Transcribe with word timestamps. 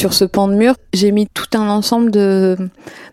sur 0.00 0.14
ce 0.14 0.24
pan 0.24 0.48
de 0.48 0.54
mur, 0.54 0.76
j'ai 0.94 1.12
mis 1.12 1.26
tout 1.26 1.58
un 1.58 1.68
ensemble 1.68 2.10
de, 2.10 2.56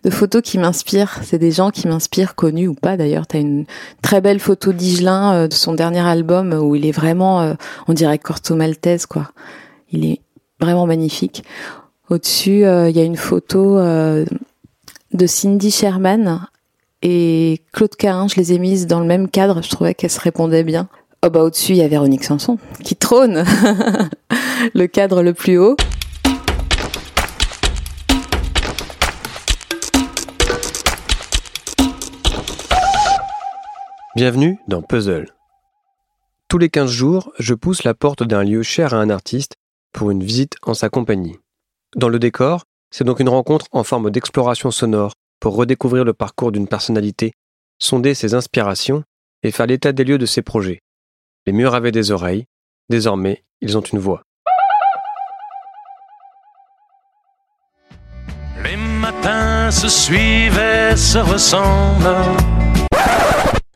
photos 0.09 0.41
qui 0.41 0.57
m'inspirent. 0.57 1.19
C'est 1.21 1.37
des 1.37 1.51
gens 1.51 1.69
qui 1.69 1.85
m'inspirent, 1.85 2.33
connus 2.33 2.69
ou 2.69 2.75
pas 2.75 2.95
d'ailleurs. 2.95 3.27
T'as 3.27 3.39
une 3.39 3.65
très 4.01 4.21
belle 4.21 4.39
photo 4.39 4.71
d'Igelin 4.71 5.33
euh, 5.33 5.47
de 5.49 5.53
son 5.53 5.73
dernier 5.73 5.99
album 5.99 6.53
où 6.53 6.75
il 6.75 6.85
est 6.85 6.93
vraiment, 6.93 7.41
euh, 7.41 7.55
on 7.89 7.93
dirait 7.93 8.17
Corto 8.17 8.55
Maltese 8.55 9.05
quoi. 9.05 9.31
Il 9.91 10.05
est 10.05 10.21
vraiment 10.61 10.85
magnifique. 10.85 11.43
Au-dessus, 12.09 12.63
euh, 12.63 12.89
il 12.89 12.95
y 12.95 13.01
a 13.01 13.03
une 13.03 13.17
photo 13.17 13.75
de 13.77 15.27
Cindy 15.27 15.71
Sherman 15.71 16.47
et 17.01 17.63
Claude 17.73 17.97
Cahin. 17.97 18.29
Je 18.29 18.37
les 18.37 18.53
ai 18.53 18.59
mises 18.59 18.87
dans 18.87 19.01
le 19.01 19.07
même 19.07 19.27
cadre. 19.27 19.61
Je 19.61 19.69
trouvais 19.69 19.93
qu'elles 19.93 20.09
se 20.09 20.21
répondaient 20.21 20.63
bien. 20.63 20.87
Oh 21.25 21.29
bah 21.29 21.41
au-dessus, 21.41 21.73
il 21.73 21.79
y 21.79 21.81
a 21.81 21.87
Véronique 21.89 22.23
Sanson 22.23 22.57
qui 22.81 22.95
trône 22.95 23.43
le 24.73 24.87
cadre 24.87 25.21
le 25.21 25.33
plus 25.33 25.57
haut. 25.57 25.75
Bienvenue 34.17 34.57
dans 34.67 34.81
Puzzle. 34.81 35.27
Tous 36.47 36.57
les 36.57 36.69
15 36.69 36.89
jours, 36.89 37.31
je 37.37 37.53
pousse 37.53 37.83
la 37.83 37.93
porte 37.93 38.23
d'un 38.23 38.43
lieu 38.43 38.63
cher 38.63 38.95
à 38.95 38.97
un 38.97 39.11
artiste 39.11 39.53
pour 39.93 40.09
une 40.09 40.23
visite 40.23 40.55
en 40.63 40.73
sa 40.73 40.89
compagnie. 40.89 41.35
Dans 41.95 42.09
le 42.09 42.17
décor, 42.17 42.63
c'est 42.89 43.03
donc 43.03 43.19
une 43.19 43.29
rencontre 43.29 43.67
en 43.73 43.83
forme 43.83 44.09
d'exploration 44.09 44.71
sonore 44.71 45.13
pour 45.39 45.55
redécouvrir 45.55 46.03
le 46.03 46.13
parcours 46.13 46.51
d'une 46.51 46.67
personnalité, 46.67 47.33
sonder 47.77 48.15
ses 48.15 48.33
inspirations 48.33 49.03
et 49.43 49.51
faire 49.51 49.67
l'état 49.67 49.91
des 49.91 50.03
lieux 50.03 50.17
de 50.17 50.25
ses 50.25 50.41
projets. 50.41 50.79
Les 51.45 51.53
murs 51.53 51.75
avaient 51.75 51.91
des 51.91 52.09
oreilles, 52.09 52.45
désormais 52.89 53.43
ils 53.61 53.77
ont 53.77 53.81
une 53.81 53.99
voix. 53.99 54.23
Les 58.63 58.77
matins 58.77 59.69
se 59.69 59.87
se 59.87 61.19
ressemblent. 61.19 62.56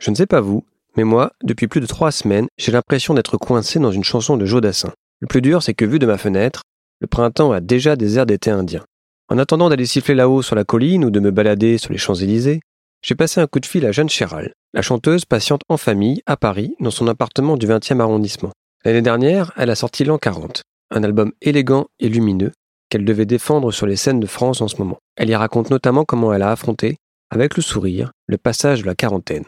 Je 0.02 0.10
ne 0.10 0.16
sais 0.16 0.26
pas 0.26 0.42
vous, 0.42 0.66
mais 0.98 1.04
moi, 1.04 1.32
depuis 1.44 1.68
plus 1.68 1.80
de 1.80 1.86
trois 1.86 2.12
semaines, 2.12 2.48
j'ai 2.58 2.72
l'impression 2.72 3.14
d'être 3.14 3.38
coincé 3.38 3.78
dans 3.78 3.92
une 3.92 4.04
chanson 4.04 4.36
de 4.36 4.48
Jodassin. 4.48 4.92
Le 5.20 5.28
plus 5.28 5.44
dur, 5.44 5.62
c'est 5.62 5.76
que 5.76 5.86
vu 5.86 6.00
de 6.00 6.08
ma 6.08 6.18
fenêtre, 6.18 6.64
le 7.02 7.08
printemps 7.08 7.52
a 7.52 7.62
déjà 7.62 7.96
des 7.96 8.18
airs 8.18 8.26
d'été 8.26 8.50
indien. 8.50 8.84
En 9.30 9.38
attendant 9.38 9.70
d'aller 9.70 9.86
siffler 9.86 10.16
là-haut 10.16 10.42
sur 10.42 10.56
la 10.56 10.64
colline 10.64 11.06
ou 11.06 11.12
de 11.12 11.20
me 11.20 11.30
balader 11.30 11.78
sur 11.78 11.92
les 11.92 12.00
Champs-Élysées, 12.00 12.62
j'ai 13.04 13.14
passé 13.14 13.42
un 13.42 13.46
coup 13.46 13.60
de 13.60 13.66
fil 13.68 13.86
à 13.86 13.92
Jeanne 13.92 14.10
Chéral, 14.10 14.54
la 14.74 14.82
chanteuse 14.82 15.26
patiente 15.26 15.62
en 15.70 15.78
famille 15.78 16.24
à 16.26 16.36
Paris 16.36 16.74
dans 16.80 16.90
son 16.90 17.08
appartement 17.08 17.56
du 17.56 17.68
20e 17.68 18.00
arrondissement. 18.00 18.52
L'année 18.84 19.04
dernière, 19.04 19.52
elle 19.56 19.70
a 19.70 19.76
sorti 19.76 20.04
L'An 20.04 20.18
40, 20.18 20.64
un 20.90 21.04
album 21.04 21.32
élégant 21.42 21.86
et 22.00 22.10
lumineux 22.10 22.54
qu'elle 22.90 23.06
devait 23.06 23.28
défendre 23.28 23.72
sur 23.72 23.86
les 23.86 23.98
scènes 23.98 24.20
de 24.20 24.26
France 24.26 24.62
en 24.62 24.68
ce 24.68 24.78
moment. 24.78 24.98
Elle 25.16 25.30
y 25.30 25.36
raconte 25.36 25.70
notamment 25.70 26.06
comment 26.06 26.34
elle 26.34 26.42
a 26.42 26.50
affronté, 26.50 26.98
avec 27.30 27.56
le 27.56 27.62
sourire, 27.62 28.12
le 28.26 28.40
passage 28.40 28.82
de 28.82 28.88
la 28.88 28.96
quarantaine. 28.96 29.46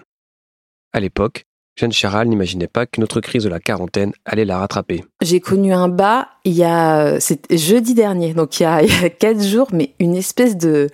À 0.93 0.99
l'époque, 0.99 1.45
Jeanne 1.75 1.91
Chéral 1.91 2.27
n'imaginait 2.27 2.67
pas 2.67 2.85
qu'une 2.85 3.03
autre 3.03 3.19
crise 3.19 3.43
de 3.43 3.49
la 3.49 3.59
quarantaine 3.59 4.13
allait 4.25 4.45
la 4.45 4.59
rattraper. 4.59 5.03
J'ai 5.21 5.39
connu 5.39 5.73
un 5.73 5.87
bas 5.89 6.27
il 6.45 6.53
y 6.53 6.63
a, 6.63 7.19
c'est 7.19 7.51
jeudi 7.51 7.95
dernier, 7.95 8.35
donc 8.35 8.59
il 8.59 8.63
y, 8.63 8.65
a, 8.65 9.09
quatre 9.19 9.41
jours, 9.41 9.69
mais 9.73 9.95
une 9.99 10.15
espèce 10.15 10.55
de, 10.55 10.89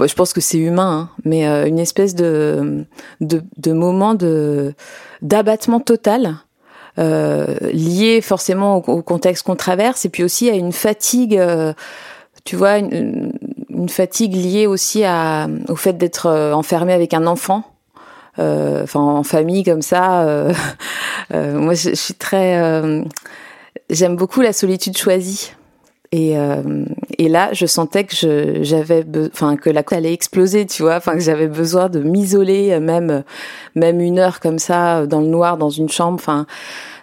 je 0.00 0.14
pense 0.14 0.32
que 0.32 0.40
c'est 0.40 0.58
humain, 0.58 1.10
hein, 1.10 1.20
mais 1.24 1.46
euh, 1.46 1.68
une 1.68 1.78
espèce 1.78 2.16
de, 2.16 2.86
de, 3.20 3.42
de 3.56 3.72
moment 3.72 4.14
de 4.14 4.74
d'abattement 5.22 5.80
total. 5.80 6.36
Euh, 6.98 7.58
lié 7.74 8.22
forcément 8.22 8.76
au, 8.76 9.02
contexte 9.02 9.44
qu'on 9.44 9.54
traverse 9.54 10.06
et 10.06 10.08
puis 10.08 10.24
aussi 10.24 10.48
à 10.48 10.54
une 10.54 10.72
fatigue 10.72 11.36
euh, 11.36 11.74
tu 12.44 12.56
vois 12.56 12.78
une, 12.78 13.34
fatigue 13.90 14.34
liée 14.34 14.66
aussi 14.66 15.04
au 15.68 15.76
fait 15.76 15.92
d'être 15.98 16.26
enfermé 16.54 16.94
avec 16.94 17.12
un 17.12 17.26
enfant 17.26 17.75
enfin 18.38 19.00
en 19.00 19.22
famille 19.22 19.64
comme 19.64 19.82
ça. 19.82 20.22
Euh, 20.22 20.52
euh, 21.34 21.58
moi, 21.58 21.74
je, 21.74 21.94
suis 21.94 22.14
très, 22.14 22.60
j'aime 23.90 24.16
beaucoup 24.16 24.40
la 24.40 24.52
solitude 24.52 24.96
choisie. 24.96 25.52
Et, 26.12 26.34
et 27.18 27.28
là, 27.28 27.50
je 27.52 27.66
sentais 27.66 28.04
que 28.04 28.14
j'avais, 28.62 29.04
enfin 29.32 29.56
que 29.56 29.68
la 29.68 29.82
allait 29.90 30.12
exploser, 30.12 30.64
tu 30.64 30.82
vois, 30.82 30.96
enfin 30.96 31.14
que 31.14 31.20
j'avais 31.20 31.48
besoin 31.48 31.88
de 31.88 31.98
m'isoler, 31.98 32.78
même 32.78 33.24
même 33.74 34.00
une 34.00 34.18
heure 34.20 34.38
comme 34.40 34.60
ça 34.60 35.04
dans 35.04 35.20
le 35.20 35.26
noir 35.26 35.58
dans 35.58 35.68
une 35.68 35.88
chambre, 35.88 36.14
enfin. 36.14 36.46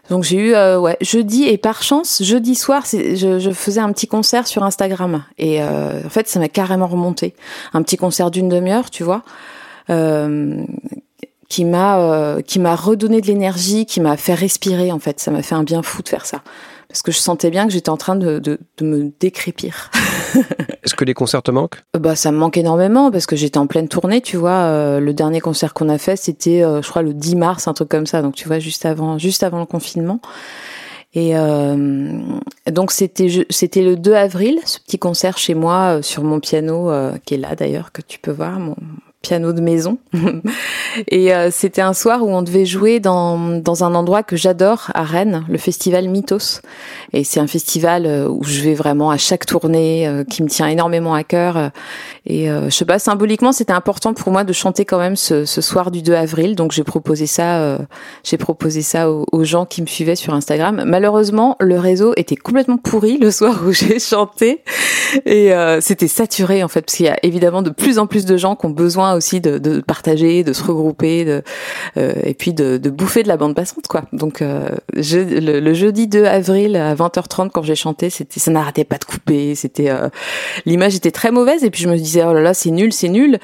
Donc 0.10 0.24
j'ai 0.24 0.38
eu 0.38 0.54
ouais 0.78 0.98
jeudi 1.00 1.46
et 1.48 1.58
par 1.58 1.82
chance 1.82 2.22
jeudi 2.24 2.56
soir 2.56 2.84
je, 2.92 3.40
je, 3.40 3.52
faisais 3.52 3.80
un 3.80 3.92
petit 3.94 4.06
concert 4.06 4.48
sur 4.48 4.64
Instagram 4.64 5.24
et 5.38 5.64
en 5.64 6.10
fait 6.10 6.28
ça 6.28 6.42
m'a 6.42 6.50
carrément 6.50 6.88
remonté 6.88 7.34
un 7.74 7.82
petit 7.84 7.96
concert 7.96 8.30
d'une 8.30 8.50
demi-heure 8.50 8.90
tu 8.90 9.04
vois 9.04 9.24
euh, 9.90 10.64
qui 11.54 11.66
m'a 11.66 12.00
euh, 12.00 12.42
qui 12.42 12.58
m'a 12.58 12.76
redonné 12.76 13.22
de 13.22 13.28
l'énergie, 13.28 13.86
qui 13.86 14.02
m'a 14.02 14.18
fait 14.18 14.34
respirer 14.34 14.92
en 14.92 14.98
fait. 14.98 15.20
Ça 15.20 15.30
m'a 15.30 15.44
fait 15.44 15.54
un 15.54 15.62
bien 15.62 15.84
fou 15.84 16.02
de 16.02 16.10
faire 16.10 16.26
ça 16.26 16.42
parce 16.88 17.04
que 17.04 17.12
je 17.12 17.20
sentais 17.20 17.52
bien 17.52 17.68
que 17.68 17.72
j'étais 17.72 17.92
en 17.92 17.98
train 17.98 18.16
de, 18.16 18.40
de, 18.40 18.60
de 18.78 18.86
me 18.86 19.12
décrépir. 19.20 19.92
Est-ce 20.84 20.96
que 20.96 21.06
les 21.06 21.14
concerts 21.14 21.44
te 21.44 21.52
manquent? 21.52 21.84
Bah 22.00 22.16
ça 22.16 22.32
me 22.32 22.38
manque 22.38 22.58
énormément 22.58 23.12
parce 23.12 23.28
que 23.28 23.36
j'étais 23.36 23.60
en 23.60 23.68
pleine 23.68 23.88
tournée, 23.88 24.22
tu 24.22 24.36
vois. 24.36 24.64
Euh, 24.64 25.00
le 25.00 25.14
dernier 25.14 25.42
concert 25.42 25.76
qu'on 25.76 25.90
a 25.90 26.00
fait, 26.00 26.16
c'était 26.16 26.64
euh, 26.64 26.82
je 26.82 26.90
crois 26.90 27.04
le 27.04 27.14
10 27.14 27.36
mars, 27.36 27.68
un 27.68 27.74
truc 27.74 27.90
comme 27.90 28.08
ça. 28.08 28.24
Donc 28.24 28.34
tu 28.34 28.48
vois 28.48 28.58
juste 28.58 28.88
avant 28.88 29.20
juste 29.20 29.44
avant 29.44 29.60
le 29.60 29.68
confinement. 29.68 30.22
Et 31.14 31.36
donc 32.72 32.92
c'était 32.92 33.46
c'était 33.52 33.84
le 33.84 33.96
2 33.96 34.14
avril, 34.16 34.60
ce 34.66 34.80
petit 34.80 34.98
concert 34.98 35.38
chez 35.38 35.54
moi 35.54 36.02
sur 36.02 36.24
mon 36.24 36.40
piano 36.40 36.90
qui 37.24 37.36
est 37.36 37.38
là 37.38 37.56
d'ailleurs 37.56 37.92
que 37.92 38.02
tu 38.02 38.18
peux 38.18 38.32
voir 38.32 38.60
mon 38.60 38.76
piano 39.24 39.54
de 39.54 39.62
maison. 39.62 39.98
et 41.08 41.34
euh, 41.34 41.50
c'était 41.50 41.82
un 41.82 41.94
soir 41.94 42.24
où 42.24 42.30
on 42.30 42.42
devait 42.42 42.66
jouer 42.66 43.00
dans, 43.00 43.38
dans 43.60 43.84
un 43.84 43.96
endroit 43.96 44.22
que 44.22 44.36
j'adore 44.36 44.92
à 44.94 45.04
Rennes, 45.04 45.46
le 45.50 45.58
festival 45.58 46.10
Mythos. 46.10 46.62
Et 47.14 47.24
c'est 47.24 47.40
un 47.40 47.48
festival 47.48 48.06
euh, 48.06 48.28
où 48.28 48.44
je 48.44 48.62
vais 48.62 48.74
vraiment 48.74 49.10
à 49.10 49.18
chaque 49.18 49.46
tournée, 49.46 50.08
euh, 50.08 50.26
qui 50.26 50.44
me 50.44 50.50
tient 50.50 50.68
énormément 50.68 51.16
à 51.16 51.24
cœur. 51.24 51.72
Et 52.26 52.48
je 52.48 52.70
sais 52.70 52.86
pas, 52.86 53.00
symboliquement, 53.00 53.52
c'était 53.52 53.74
important 53.74 54.14
pour 54.14 54.32
moi 54.32 54.44
de 54.44 54.54
chanter 54.54 54.86
quand 54.86 54.98
même 54.98 55.16
ce, 55.16 55.46
ce 55.46 55.62
soir 55.62 55.92
du 55.92 56.02
2 56.02 56.14
avril. 56.14 56.56
Donc 56.56 56.72
j'ai 56.72 56.84
proposé 56.84 57.28
ça, 57.28 57.78
j'ai 58.24 58.38
proposé 58.38 58.82
ça 58.82 59.10
aux, 59.10 59.26
aux, 59.32 59.44
gens 59.44 59.66
qui 59.66 59.82
me 59.82 59.88
suivaient 59.88 60.16
sur 60.16 60.34
Instagram. 60.34 60.84
Malheureusement, 60.86 61.56
le 61.60 61.80
réseau 61.80 62.14
était 62.18 62.36
complètement 62.36 62.78
pourri 62.78 63.18
le 63.18 63.32
soir 63.32 63.62
où 63.66 63.72
j'ai 63.72 64.00
chanté. 64.00 64.64
Et 65.26 65.52
c'était 65.82 66.08
saturé 66.08 66.64
en 66.64 66.68
fait, 66.68 66.82
parce 66.82 66.96
qu'il 66.96 67.06
y 67.06 67.10
a 67.10 67.18
évidemment 67.24 67.62
de 67.62 67.70
plus 67.70 68.00
en 68.00 68.08
plus 68.08 68.26
de 68.26 68.38
gens 68.38 68.56
qui 68.56 68.66
ont 68.66 68.72
besoin 68.72 69.13
aussi 69.16 69.42
de, 69.42 69.58
de 69.58 69.82
partager, 69.82 70.44
de 70.44 70.54
se 70.54 70.64
regrouper, 70.64 71.26
de, 71.26 71.44
euh, 71.98 72.14
et 72.24 72.34
puis 72.34 72.54
de, 72.54 72.78
de, 72.78 72.90
bouffer 72.90 73.24
de 73.24 73.28
la 73.28 73.38
bande 73.38 73.56
passante, 73.56 73.88
quoi. 73.88 74.04
Donc, 74.14 74.42
euh, 74.42 74.70
je, 74.96 75.20
le, 75.20 75.74
jeudi 75.74 76.08
2 76.08 76.26
avril 76.26 76.76
à 76.76 76.96
20h30, 76.96 77.50
quand 77.52 77.64
j'ai 77.64 77.76
chanté, 77.76 78.10
c'était, 78.10 78.40
ça 78.40 78.52
n'arrêtait 78.52 78.84
pas 78.84 78.98
de 78.98 79.06
couper. 79.06 79.56
C'était, 79.56 79.90
euh, 79.90 80.10
l'image 80.66 80.96
était 80.96 81.12
très 81.12 81.32
mauvaise, 81.32 81.64
et 81.64 81.70
puis 81.70 81.82
je 81.82 81.90
me 81.90 81.98
disais, 81.98 82.24
oh 82.24 82.34
là 82.34 82.42
là, 82.42 82.54
c'est 82.54 82.72
nul, 82.72 82.94
c'est 82.94 83.10
nul. 83.10 83.40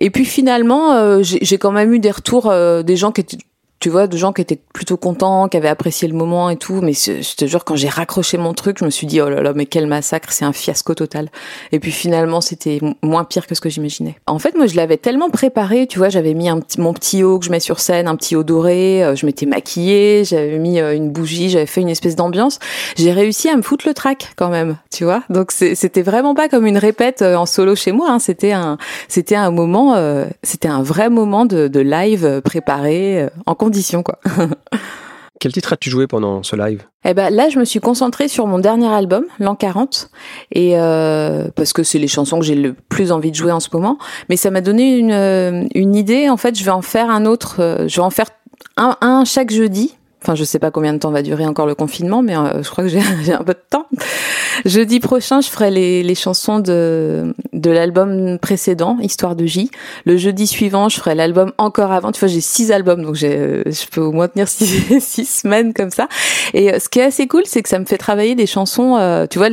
Et 0.00 0.10
puis 0.10 0.24
finalement, 0.24 1.22
j'ai 1.22 1.58
quand 1.58 1.70
même 1.70 1.92
eu 1.92 2.00
des 2.00 2.10
retours 2.10 2.52
des 2.82 2.96
gens 2.96 3.12
qui 3.12 3.20
étaient 3.20 3.36
tu 3.82 3.90
vois, 3.90 4.06
de 4.06 4.16
gens 4.16 4.32
qui 4.32 4.40
étaient 4.40 4.60
plutôt 4.72 4.96
contents, 4.96 5.48
qui 5.48 5.56
avaient 5.56 5.66
apprécié 5.66 6.06
le 6.06 6.14
moment 6.14 6.48
et 6.50 6.56
tout. 6.56 6.80
Mais 6.82 6.92
je 6.92 7.34
te 7.34 7.58
quand 7.58 7.74
j'ai 7.74 7.88
raccroché 7.88 8.38
mon 8.38 8.54
truc, 8.54 8.78
je 8.78 8.84
me 8.84 8.90
suis 8.90 9.08
dit, 9.08 9.20
oh 9.20 9.28
là 9.28 9.42
là, 9.42 9.52
mais 9.56 9.66
quel 9.66 9.88
massacre, 9.88 10.30
c'est 10.30 10.44
un 10.44 10.52
fiasco 10.52 10.94
total. 10.94 11.30
Et 11.72 11.80
puis 11.80 11.90
finalement, 11.90 12.40
c'était 12.40 12.78
moins 13.02 13.24
pire 13.24 13.48
que 13.48 13.56
ce 13.56 13.60
que 13.60 13.68
j'imaginais. 13.68 14.14
En 14.28 14.38
fait, 14.38 14.54
moi, 14.54 14.68
je 14.68 14.76
l'avais 14.76 14.98
tellement 14.98 15.30
préparé, 15.30 15.88
tu 15.88 15.98
vois, 15.98 16.10
j'avais 16.10 16.32
mis 16.34 16.48
mon 16.78 16.92
petit 16.92 17.24
haut 17.24 17.40
que 17.40 17.44
je 17.44 17.50
mets 17.50 17.58
sur 17.58 17.80
scène, 17.80 18.06
un 18.06 18.14
petit 18.14 18.36
haut 18.36 18.44
doré, 18.44 19.02
euh, 19.02 19.16
je 19.16 19.26
m'étais 19.26 19.46
maquillée, 19.46 20.22
j'avais 20.24 20.58
mis 20.58 20.78
euh, 20.78 20.94
une 20.94 21.10
bougie, 21.10 21.50
j'avais 21.50 21.66
fait 21.66 21.80
une 21.80 21.88
espèce 21.88 22.14
d'ambiance. 22.14 22.60
J'ai 22.96 23.10
réussi 23.10 23.48
à 23.48 23.56
me 23.56 23.62
foutre 23.62 23.88
le 23.88 23.94
track 23.94 24.32
quand 24.36 24.48
même, 24.48 24.76
tu 24.92 25.02
vois. 25.02 25.24
Donc 25.28 25.50
c'était 25.50 26.02
vraiment 26.02 26.36
pas 26.36 26.48
comme 26.48 26.66
une 26.66 26.78
répète 26.78 27.22
euh, 27.22 27.34
en 27.34 27.46
solo 27.46 27.74
chez 27.74 27.90
moi. 27.90 28.12
Hein. 28.12 28.18
C'était 28.20 28.52
un, 28.52 28.78
c'était 29.08 29.34
un 29.34 29.50
moment, 29.50 29.96
c'était 30.44 30.68
un 30.68 30.84
vrai 30.84 31.10
moment 31.10 31.46
de, 31.46 31.80
live 31.82 32.40
préparé 32.44 33.26
en 33.46 33.56
quoi. 34.02 34.18
Quel 35.42 35.50
titre 35.50 35.72
as-tu 35.72 35.90
joué 35.90 36.06
pendant 36.06 36.44
ce 36.44 36.54
live? 36.54 36.84
Eh 37.04 37.14
ben 37.14 37.34
là, 37.34 37.48
je 37.48 37.58
me 37.58 37.64
suis 37.64 37.80
concentrée 37.80 38.28
sur 38.28 38.46
mon 38.46 38.60
dernier 38.60 38.86
album, 38.86 39.24
l'an 39.40 39.56
40, 39.56 40.08
et 40.52 40.78
euh, 40.78 41.48
parce 41.56 41.72
que 41.72 41.82
c'est 41.82 41.98
les 41.98 42.06
chansons 42.06 42.38
que 42.38 42.44
j'ai 42.44 42.54
le 42.54 42.74
plus 42.74 43.10
envie 43.10 43.32
de 43.32 43.36
jouer 43.36 43.50
en 43.50 43.58
ce 43.58 43.68
moment. 43.72 43.98
Mais 44.28 44.36
ça 44.36 44.52
m'a 44.52 44.60
donné 44.60 44.96
une, 44.96 45.10
euh, 45.10 45.64
une 45.74 45.96
idée. 45.96 46.28
En 46.28 46.36
fait, 46.36 46.56
je 46.56 46.62
vais 46.62 46.70
en 46.70 46.80
faire 46.80 47.10
un 47.10 47.26
autre. 47.26 47.56
Euh, 47.58 47.88
je 47.88 47.96
vais 47.96 48.04
en 48.04 48.10
faire 48.10 48.28
un, 48.76 48.96
un 49.00 49.24
chaque 49.24 49.50
jeudi. 49.50 49.96
Enfin, 50.22 50.34
je 50.34 50.44
sais 50.44 50.58
pas 50.58 50.70
combien 50.70 50.92
de 50.92 50.98
temps 50.98 51.10
va 51.10 51.22
durer 51.22 51.46
encore 51.46 51.66
le 51.66 51.74
confinement, 51.74 52.22
mais 52.22 52.34
je 52.34 52.70
crois 52.70 52.84
que 52.84 52.90
j'ai 53.24 53.32
un 53.32 53.44
peu 53.44 53.54
de 53.54 53.62
temps. 53.68 53.86
Jeudi 54.64 55.00
prochain, 55.00 55.40
je 55.40 55.48
ferai 55.48 55.70
les, 55.70 56.02
les 56.02 56.14
chansons 56.14 56.60
de 56.60 57.34
de 57.52 57.70
l'album 57.70 58.38
précédent, 58.38 58.98
Histoire 59.00 59.36
de 59.36 59.46
J. 59.46 59.70
Le 60.04 60.16
jeudi 60.16 60.46
suivant, 60.46 60.88
je 60.88 60.98
ferai 60.98 61.14
l'album 61.14 61.52
encore 61.58 61.92
avant. 61.92 62.12
Tu 62.12 62.20
vois, 62.20 62.28
j'ai 62.28 62.40
six 62.40 62.72
albums, 62.72 63.02
donc 63.02 63.14
j'ai, 63.14 63.62
je 63.66 63.86
peux 63.90 64.00
au 64.00 64.12
moins 64.12 64.28
tenir 64.28 64.48
six, 64.48 65.00
six 65.00 65.24
semaines 65.24 65.72
comme 65.72 65.90
ça. 65.90 66.08
Et 66.54 66.78
ce 66.78 66.88
qui 66.88 66.98
est 66.98 67.04
assez 67.04 67.26
cool, 67.26 67.42
c'est 67.46 67.62
que 67.62 67.68
ça 67.68 67.78
me 67.78 67.84
fait 67.84 67.98
travailler 67.98 68.34
des 68.34 68.46
chansons. 68.46 68.96
Euh, 68.96 69.26
tu 69.28 69.38
vois, 69.38 69.48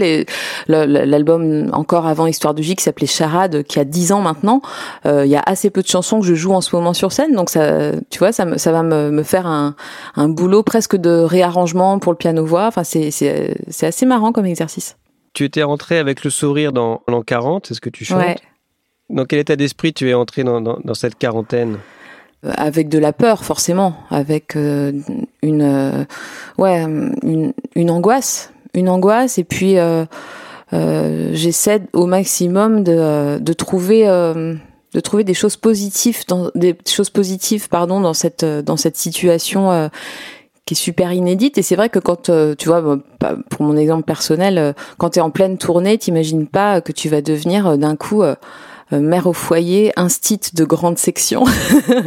l'album 0.67 1.69
encore 1.73 2.07
avant 2.07 2.25
Histoire 2.27 2.53
de 2.53 2.61
J 2.61 2.75
qui 2.75 2.83
s'appelait 2.83 3.07
Charade, 3.07 3.63
qui 3.63 3.79
a 3.79 3.83
dix 3.83 4.11
ans 4.11 4.21
maintenant. 4.21 4.61
Il 5.05 5.27
y 5.27 5.35
a 5.35 5.43
assez 5.45 5.69
peu 5.69 5.81
de 5.81 5.87
chansons 5.87 6.19
que 6.19 6.25
je 6.25 6.35
joue 6.35 6.53
en 6.53 6.61
ce 6.61 6.75
moment 6.75 6.93
sur 6.93 7.11
scène, 7.11 7.33
donc 7.33 7.49
ça, 7.49 7.91
tu 8.09 8.19
vois, 8.19 8.31
ça, 8.31 8.45
me, 8.45 8.57
ça 8.57 8.71
va 8.71 8.83
me, 8.83 9.11
me 9.11 9.23
faire 9.23 9.47
un, 9.47 9.75
un 10.15 10.29
boulot 10.29 10.58
presque 10.63 10.95
de 10.95 11.09
réarrangement 11.09 11.99
pour 11.99 12.11
le 12.11 12.17
piano-voix. 12.17 12.67
Enfin, 12.67 12.83
c'est, 12.83 13.55
assez 13.81 14.05
marrant 14.05 14.31
comme 14.31 14.45
exercice. 14.45 14.97
Tu 15.33 15.45
étais 15.45 15.63
rentré 15.63 15.97
avec 15.97 16.23
le 16.23 16.29
sourire 16.29 16.73
dans 16.73 17.01
l'an 17.07 17.21
40, 17.21 17.67
c'est 17.67 17.73
ce 17.73 17.81
que 17.81 17.89
tu 17.89 18.05
chantes 18.05 18.19
Ouais. 18.19 18.35
Dans 19.09 19.25
quel 19.25 19.39
état 19.39 19.55
d'esprit 19.55 19.93
tu 19.93 20.09
es 20.09 20.13
entré 20.13 20.43
dans, 20.43 20.61
dans, 20.61 20.77
dans 20.83 20.93
cette 20.93 21.17
quarantaine? 21.17 21.79
Euh, 22.45 22.51
avec 22.55 22.87
de 22.87 22.97
la 22.97 23.11
peur 23.11 23.43
forcément, 23.43 23.95
avec 24.09 24.55
euh, 24.55 24.93
une 25.41 25.61
euh, 25.61 26.05
ouais 26.57 26.79
une, 26.79 27.53
une 27.75 27.89
angoisse, 27.89 28.53
une 28.73 28.87
angoisse 28.87 29.37
et 29.37 29.43
puis 29.43 29.77
euh, 29.77 30.05
j'essaie 30.71 31.81
au 31.91 32.05
maximum 32.05 32.85
de, 32.85 33.39
de 33.39 33.53
trouver 33.53 34.05
de 34.05 34.99
trouver 35.01 35.25
des 35.25 35.33
choses 35.33 35.57
positives 35.57 36.23
dans 36.29 36.49
des 36.55 36.77
choses 36.87 37.09
positives 37.09 37.67
pardon 37.67 37.99
dans 37.99 38.13
cette 38.13 38.45
dans 38.45 38.77
cette 38.77 38.95
situation 38.95 39.89
qui 40.65 40.73
est 40.73 40.77
super 40.77 41.11
inédite 41.13 41.57
et 41.57 41.61
c'est 41.61 41.75
vrai 41.75 41.89
que 41.89 41.99
quand 41.99 42.29
euh, 42.29 42.55
tu 42.55 42.67
vois 42.67 42.99
pour 43.49 43.65
mon 43.65 43.75
exemple 43.77 44.03
personnel 44.03 44.57
euh, 44.57 44.73
quand 44.97 45.11
tu 45.11 45.19
es 45.19 45.21
en 45.21 45.31
pleine 45.31 45.57
tournée 45.57 45.97
t'imagines 45.97 46.47
pas 46.47 46.81
que 46.81 46.91
tu 46.91 47.09
vas 47.09 47.21
devenir 47.21 47.67
euh, 47.67 47.77
d'un 47.77 47.95
coup 47.95 48.23
mère 48.91 49.27
au 49.27 49.33
foyer, 49.33 49.91
instit 49.97 50.39
de 50.55 50.63
grande 50.63 50.97
section. 50.97 51.43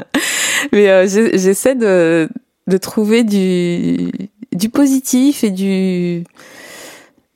Mais 0.73 1.07
j'essaie 1.07 1.77
de, 1.77 2.29
de 2.67 2.77
trouver 2.77 3.23
du, 3.23 4.11
du 4.51 4.69
positif 4.69 5.45
et 5.45 5.51
du... 5.51 6.25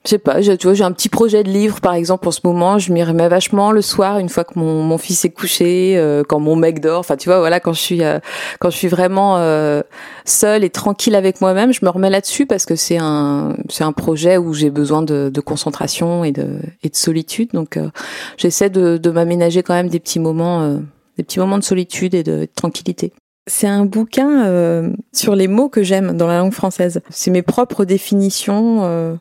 Je 0.06 0.10
sais 0.10 0.18
pas, 0.18 0.40
tu 0.40 0.56
vois, 0.62 0.74
j'ai 0.74 0.84
un 0.84 0.92
petit 0.92 1.08
projet 1.08 1.42
de 1.42 1.50
livre, 1.50 1.80
par 1.80 1.94
exemple, 1.94 2.28
en 2.28 2.30
ce 2.30 2.38
moment. 2.44 2.78
Je 2.78 2.92
m'y 2.92 3.02
remets 3.02 3.28
vachement 3.28 3.72
le 3.72 3.82
soir, 3.82 4.20
une 4.20 4.28
fois 4.28 4.44
que 4.44 4.56
mon, 4.56 4.84
mon 4.84 4.98
fils 4.98 5.24
est 5.24 5.30
couché, 5.30 5.98
euh, 5.98 6.22
quand 6.22 6.38
mon 6.38 6.54
mec 6.54 6.80
dort. 6.80 7.00
Enfin, 7.00 7.16
tu 7.16 7.28
vois, 7.28 7.40
voilà, 7.40 7.58
quand 7.58 7.72
je 7.72 7.80
suis, 7.80 8.04
euh, 8.04 8.20
quand 8.60 8.70
je 8.70 8.76
suis 8.76 8.86
vraiment 8.86 9.38
euh, 9.38 9.82
seule 10.24 10.62
et 10.62 10.70
tranquille 10.70 11.16
avec 11.16 11.40
moi-même, 11.40 11.72
je 11.72 11.84
me 11.84 11.90
remets 11.90 12.08
là-dessus 12.08 12.46
parce 12.46 12.66
que 12.66 12.76
c'est 12.76 12.98
un, 12.98 13.56
c'est 13.68 13.82
un 13.82 13.90
projet 13.90 14.36
où 14.36 14.54
j'ai 14.54 14.70
besoin 14.70 15.02
de, 15.02 15.28
de 15.28 15.40
concentration 15.40 16.22
et 16.22 16.30
de, 16.30 16.60
et 16.84 16.88
de 16.88 16.94
solitude. 16.94 17.50
Donc, 17.52 17.76
euh, 17.76 17.90
j'essaie 18.36 18.70
de, 18.70 18.98
de 18.98 19.10
m'aménager 19.10 19.64
quand 19.64 19.74
même 19.74 19.88
des 19.88 19.98
petits 19.98 20.20
moments, 20.20 20.62
euh, 20.62 20.76
des 21.16 21.24
petits 21.24 21.40
moments 21.40 21.58
de 21.58 21.64
solitude 21.64 22.14
et 22.14 22.22
de, 22.22 22.42
de 22.42 22.48
tranquillité. 22.54 23.12
C'est 23.48 23.66
un 23.66 23.84
bouquin 23.84 24.46
euh, 24.46 24.92
sur 25.12 25.34
les 25.34 25.48
mots 25.48 25.68
que 25.68 25.82
j'aime 25.82 26.16
dans 26.16 26.28
la 26.28 26.38
langue 26.38 26.52
française. 26.52 27.00
C'est 27.10 27.32
mes 27.32 27.42
propres 27.42 27.84
définitions 27.84 29.18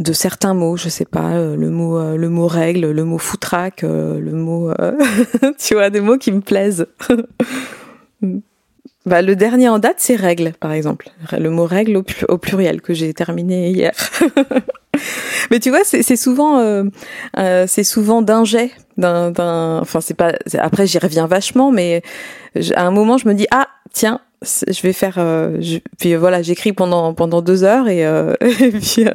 de 0.00 0.12
certains 0.12 0.54
mots. 0.54 0.76
Je 0.76 0.88
sais 0.88 1.04
pas, 1.04 1.32
euh, 1.32 1.56
le 1.56 1.70
mot, 1.70 1.98
euh, 1.98 2.16
le 2.16 2.28
mot 2.28 2.46
règle, 2.46 2.90
le 2.90 3.04
mot 3.04 3.18
foutraque, 3.18 3.84
euh, 3.84 4.18
le 4.18 4.32
mot, 4.32 4.72
tu 5.58 5.74
vois, 5.74 5.90
des 5.90 6.00
mots 6.00 6.18
qui 6.18 6.32
me 6.32 6.40
plaisent. 6.40 6.86
Bah, 9.06 9.22
le 9.22 9.34
dernier 9.34 9.70
en 9.70 9.78
date, 9.78 9.96
c'est 9.96 10.14
règle, 10.14 10.52
par 10.60 10.72
exemple. 10.72 11.08
Le 11.32 11.48
mot 11.48 11.64
règle 11.64 12.02
au, 12.28 12.36
pluriel 12.36 12.82
que 12.82 12.92
j'ai 12.92 13.14
terminé 13.14 13.70
hier. 13.70 13.92
Mais 15.50 15.58
tu 15.58 15.70
vois, 15.70 15.84
c'est 15.84 16.16
souvent, 16.16 16.84
c'est 17.34 17.82
souvent 17.82 18.20
d'un 18.20 18.44
jet, 18.44 18.72
d'un. 18.98 19.32
Enfin, 19.80 20.02
c'est 20.02 20.14
pas. 20.14 20.34
Après, 20.58 20.86
j'y 20.86 20.98
reviens 20.98 21.26
vachement, 21.26 21.72
mais 21.72 22.02
à 22.74 22.86
un 22.86 22.90
moment, 22.90 23.16
je 23.16 23.26
me 23.26 23.32
dis 23.32 23.46
ah 23.50 23.68
tiens, 23.90 24.20
je 24.42 24.82
vais 24.82 24.92
faire. 24.92 25.16
euh, 25.18 25.56
je- 25.60 25.78
puis 25.98 26.14
euh, 26.14 26.18
voilà, 26.18 26.42
j'écris 26.42 26.72
pendant 26.72 27.12
pendant 27.14 27.42
deux 27.42 27.62
heures 27.64 27.88
et 27.88 28.06
euh, 28.06 28.34
et 28.40 28.70
puis 28.70 29.06
euh, 29.06 29.12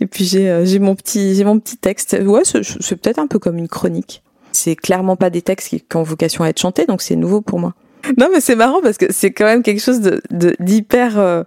et 0.00 0.06
puis 0.06 0.24
j'ai 0.24 0.48
euh, 0.50 0.64
j'ai 0.64 0.78
mon 0.78 0.94
petit 0.94 1.34
j'ai 1.34 1.44
mon 1.44 1.58
petit 1.58 1.76
texte. 1.76 2.16
Ouais, 2.24 2.42
c'est 2.44 2.96
peut-être 2.96 3.18
un 3.18 3.26
peu 3.26 3.38
comme 3.38 3.58
une 3.58 3.68
chronique. 3.68 4.22
C'est 4.52 4.76
clairement 4.76 5.16
pas 5.16 5.30
des 5.30 5.42
textes 5.42 5.68
qui, 5.68 5.84
ont 5.96 6.02
vocation 6.04 6.44
à 6.44 6.48
être 6.48 6.60
chantés, 6.60 6.86
donc 6.86 7.02
c'est 7.02 7.16
nouveau 7.16 7.40
pour 7.40 7.58
moi. 7.58 7.74
Non, 8.18 8.28
mais 8.32 8.40
c'est 8.40 8.54
marrant 8.54 8.80
parce 8.82 8.98
que 8.98 9.06
c'est 9.10 9.32
quand 9.32 9.46
même 9.46 9.62
quelque 9.62 9.80
chose 9.82 10.00
de 10.00 10.20
d'hyper. 10.60 11.18
euh, 11.18 11.42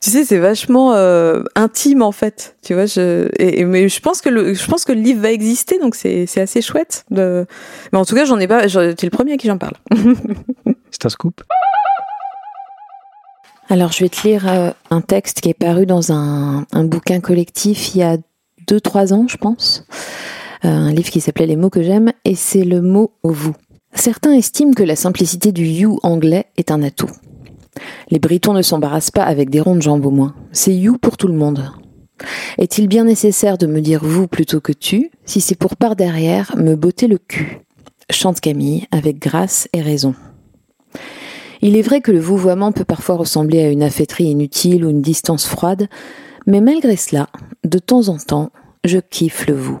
tu 0.00 0.10
sais, 0.10 0.24
c'est 0.24 0.38
vachement 0.38 0.92
intime 1.56 2.02
en 2.02 2.12
fait. 2.12 2.54
Tu 2.62 2.72
vois, 2.74 2.86
je 2.86 3.28
et, 3.40 3.64
mais 3.64 3.88
je 3.88 4.00
pense 4.00 4.20
que 4.20 4.28
le 4.28 4.54
je 4.54 4.66
pense 4.68 4.84
que 4.84 4.92
le 4.92 5.00
livre 5.00 5.20
va 5.22 5.32
exister, 5.32 5.80
donc 5.80 5.96
c'est 5.96 6.26
c'est 6.26 6.40
assez 6.40 6.62
chouette. 6.62 7.04
De... 7.10 7.46
Mais 7.92 7.98
en 7.98 8.04
tout 8.04 8.14
cas, 8.14 8.24
j'en 8.24 8.38
ai 8.38 8.46
pas. 8.46 8.68
T'es 8.68 8.94
le 9.06 9.10
premier 9.10 9.32
à 9.32 9.36
qui 9.38 9.48
j'en 9.48 9.58
parle. 9.58 9.74
C'est 10.90 11.04
un 11.04 11.10
scoop 11.10 11.42
Alors, 13.70 13.92
je 13.92 14.02
vais 14.02 14.08
te 14.08 14.26
lire 14.26 14.48
euh, 14.48 14.70
un 14.90 15.02
texte 15.02 15.42
qui 15.42 15.50
est 15.50 15.54
paru 15.54 15.84
dans 15.84 16.10
un, 16.10 16.64
bouquin 16.84 17.20
collectif 17.20 17.94
il 17.94 17.98
y 17.98 18.02
a 18.02 18.16
2-3 18.66 19.12
ans, 19.12 19.26
je 19.28 19.36
pense. 19.36 19.84
Euh, 20.64 20.68
un 20.68 20.92
livre 20.92 21.10
qui 21.10 21.20
s'appelait 21.20 21.46
Les 21.46 21.56
mots 21.56 21.68
que 21.68 21.82
j'aime, 21.82 22.12
et 22.24 22.34
c'est 22.34 22.64
le 22.64 22.80
mot 22.80 23.12
vous. 23.22 23.54
Certains 23.92 24.32
estiment 24.32 24.72
que 24.72 24.82
la 24.82 24.96
simplicité 24.96 25.52
du 25.52 25.66
you 25.66 26.00
anglais 26.02 26.46
est 26.56 26.70
un 26.70 26.82
atout. 26.82 27.10
Les 28.10 28.18
Britons 28.18 28.54
ne 28.54 28.62
s'embarrassent 28.62 29.10
pas 29.10 29.24
avec 29.24 29.50
des 29.50 29.60
ronds 29.60 29.76
de 29.76 29.82
jambes 29.82 30.06
au 30.06 30.10
moins. 30.10 30.34
C'est 30.50 30.74
you 30.74 30.96
pour 30.96 31.18
tout 31.18 31.28
le 31.28 31.34
monde. 31.34 31.70
Est-il 32.56 32.88
bien 32.88 33.04
nécessaire 33.04 33.58
de 33.58 33.66
me 33.66 33.80
dire 33.80 34.02
vous 34.02 34.28
plutôt 34.28 34.60
que 34.62 34.72
tu, 34.72 35.10
si 35.26 35.42
c'est 35.42 35.54
pour 35.54 35.76
par 35.76 35.94
derrière 35.94 36.56
me 36.56 36.74
botter 36.74 37.06
le 37.06 37.18
cul? 37.18 37.60
Chante 38.10 38.40
Camille 38.40 38.86
avec 38.90 39.18
grâce 39.18 39.68
et 39.74 39.82
raison. 39.82 40.14
Il 41.60 41.76
est 41.76 41.82
vrai 41.82 42.00
que 42.00 42.12
le 42.12 42.20
vouvoiement 42.20 42.72
peut 42.72 42.84
parfois 42.84 43.16
ressembler 43.16 43.62
à 43.62 43.70
une 43.70 43.82
affaîtrie 43.82 44.26
inutile 44.26 44.84
ou 44.84 44.90
une 44.90 45.02
distance 45.02 45.46
froide, 45.46 45.88
mais 46.46 46.60
malgré 46.60 46.96
cela, 46.96 47.28
de 47.64 47.78
temps 47.78 48.08
en 48.08 48.18
temps, 48.18 48.50
je 48.84 48.98
kiffe 48.98 49.46
le 49.48 49.54
vous. 49.54 49.80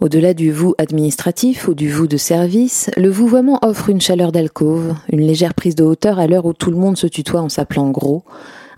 Au-delà 0.00 0.32
du 0.32 0.52
vous 0.52 0.76
administratif 0.78 1.66
ou 1.66 1.74
du 1.74 1.90
vous 1.90 2.06
de 2.06 2.16
service, 2.16 2.88
le 2.96 3.10
vouvoiement 3.10 3.58
offre 3.62 3.88
une 3.88 4.00
chaleur 4.00 4.30
d'alcôve, 4.30 4.94
une 5.10 5.26
légère 5.26 5.54
prise 5.54 5.74
de 5.74 5.82
hauteur 5.82 6.20
à 6.20 6.28
l'heure 6.28 6.46
où 6.46 6.52
tout 6.52 6.70
le 6.70 6.76
monde 6.76 6.96
se 6.96 7.08
tutoie 7.08 7.40
en 7.40 7.48
s'appelant 7.48 7.90
gros, 7.90 8.22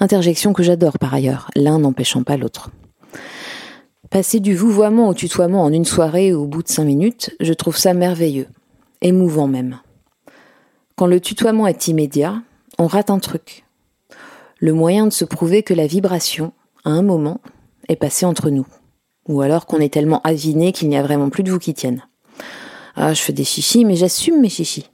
interjection 0.01 0.55
que 0.55 0.63
j'adore 0.63 0.99
par 0.99 1.13
ailleurs, 1.13 1.51
l'un 1.55 1.79
n'empêchant 1.79 2.23
pas 2.23 2.39
l'autre. 2.39 2.71
Passer 4.09 4.41
du 4.41 4.55
vouvoiement 4.55 5.09
au 5.09 5.15
tutoiement 5.15 5.63
en 5.63 5.73
une 5.73 5.85
soirée 5.85 6.33
ou 6.33 6.45
au 6.45 6.47
bout 6.47 6.63
de 6.63 6.69
cinq 6.69 6.85
minutes, 6.85 7.37
je 7.39 7.53
trouve 7.53 7.77
ça 7.77 7.93
merveilleux, 7.93 8.49
émouvant 9.03 9.47
même. 9.47 9.77
Quand 11.01 11.07
le 11.07 11.19
tutoiement 11.19 11.67
est 11.67 11.89
immédiat, 11.89 12.43
on 12.77 12.87
rate 12.87 13.09
un 13.09 13.21
truc. 13.21 13.65
Le 14.59 14.75
moyen 14.75 15.07
de 15.07 15.13
se 15.15 15.25
prouver 15.25 15.63
que 15.63 15.73
la 15.73 15.87
vibration, 15.87 16.53
à 16.85 16.91
un 16.91 17.01
moment, 17.01 17.41
est 17.89 17.97
passée 17.97 18.27
entre 18.27 18.51
nous. 18.51 18.67
Ou 19.27 19.41
alors 19.41 19.65
qu'on 19.65 19.81
est 19.81 19.95
tellement 19.95 20.21
aviné 20.25 20.73
qu'il 20.73 20.91
n'y 20.91 20.99
a 20.99 21.03
vraiment 21.03 21.31
plus 21.31 21.43
de 21.43 21.51
vous 21.51 21.59
qui 21.59 21.73
tiennent. 21.73 22.03
Ah, 22.97 23.15
je 23.15 23.23
fais 23.23 23.33
des 23.33 23.45
chichis, 23.45 23.87
mais 23.87 23.97
j'assume 23.97 24.43
mes 24.43 24.51
chichis. 24.51 24.91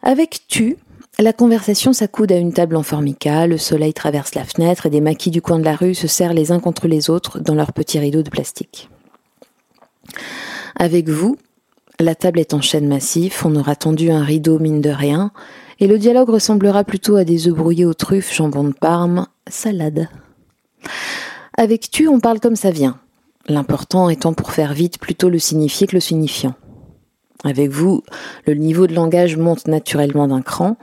Avec 0.00 0.42
tu, 0.46 0.76
la 1.18 1.32
conversation 1.32 1.92
s'accoude 1.92 2.30
à 2.30 2.36
une 2.36 2.52
table 2.52 2.76
en 2.76 2.84
formica, 2.84 3.48
le 3.48 3.58
soleil 3.58 3.94
traverse 3.94 4.36
la 4.36 4.44
fenêtre 4.44 4.86
et 4.86 4.90
des 4.90 5.00
maquis 5.00 5.32
du 5.32 5.42
coin 5.42 5.58
de 5.58 5.64
la 5.64 5.74
rue 5.74 5.96
se 5.96 6.06
serrent 6.06 6.34
les 6.34 6.52
uns 6.52 6.60
contre 6.60 6.86
les 6.86 7.10
autres 7.10 7.40
dans 7.40 7.56
leurs 7.56 7.72
petits 7.72 7.98
rideaux 7.98 8.22
de 8.22 8.30
plastique. 8.30 8.90
Avec 10.76 11.08
vous, 11.08 11.36
la 12.00 12.14
table 12.14 12.40
est 12.40 12.54
en 12.54 12.60
chêne 12.60 12.88
massif, 12.88 13.44
on 13.44 13.56
aura 13.56 13.76
tendu 13.76 14.10
un 14.10 14.22
rideau 14.22 14.58
mine 14.58 14.80
de 14.80 14.90
rien, 14.90 15.32
et 15.80 15.86
le 15.86 15.98
dialogue 15.98 16.30
ressemblera 16.30 16.84
plutôt 16.84 17.16
à 17.16 17.24
des 17.24 17.48
œufs 17.48 17.54
brouillés 17.54 17.84
aux 17.84 17.94
truffes, 17.94 18.34
jambon 18.34 18.64
de 18.64 18.72
Parme, 18.72 19.26
salade. 19.48 20.08
Avec 21.56 21.90
tu, 21.90 22.08
on 22.08 22.20
parle 22.20 22.40
comme 22.40 22.56
ça 22.56 22.70
vient, 22.70 22.98
l'important 23.48 24.08
étant 24.08 24.34
pour 24.34 24.52
faire 24.52 24.72
vite 24.72 24.98
plutôt 24.98 25.28
le 25.28 25.38
signifié 25.38 25.86
que 25.86 25.96
le 25.96 26.00
signifiant. 26.00 26.54
Avec 27.44 27.70
vous, 27.70 28.02
le 28.46 28.54
niveau 28.54 28.86
de 28.86 28.94
langage 28.94 29.36
monte 29.36 29.68
naturellement 29.68 30.28
d'un 30.28 30.42
cran, 30.42 30.76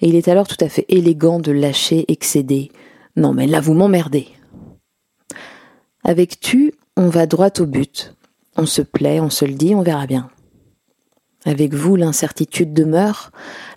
et 0.00 0.08
il 0.08 0.14
est 0.14 0.28
alors 0.28 0.46
tout 0.46 0.62
à 0.62 0.68
fait 0.68 0.86
élégant 0.88 1.38
de 1.40 1.52
lâcher, 1.52 2.04
excéder. 2.08 2.70
Non 3.16 3.32
mais 3.32 3.46
là 3.46 3.60
vous 3.60 3.74
m'emmerdez. 3.74 4.28
Avec 6.04 6.40
tu, 6.40 6.72
on 6.96 7.08
va 7.08 7.26
droit 7.26 7.50
au 7.58 7.66
but. 7.66 8.14
On 8.56 8.66
se 8.66 8.82
plaît, 8.82 9.20
on 9.20 9.30
se 9.30 9.44
le 9.44 9.54
dit, 9.54 9.74
on 9.74 9.82
verra 9.82 10.06
bien. 10.06 10.30
Avec 11.48 11.72
vous, 11.72 11.96
l'incertitude 11.96 12.74
demeure, 12.74 13.30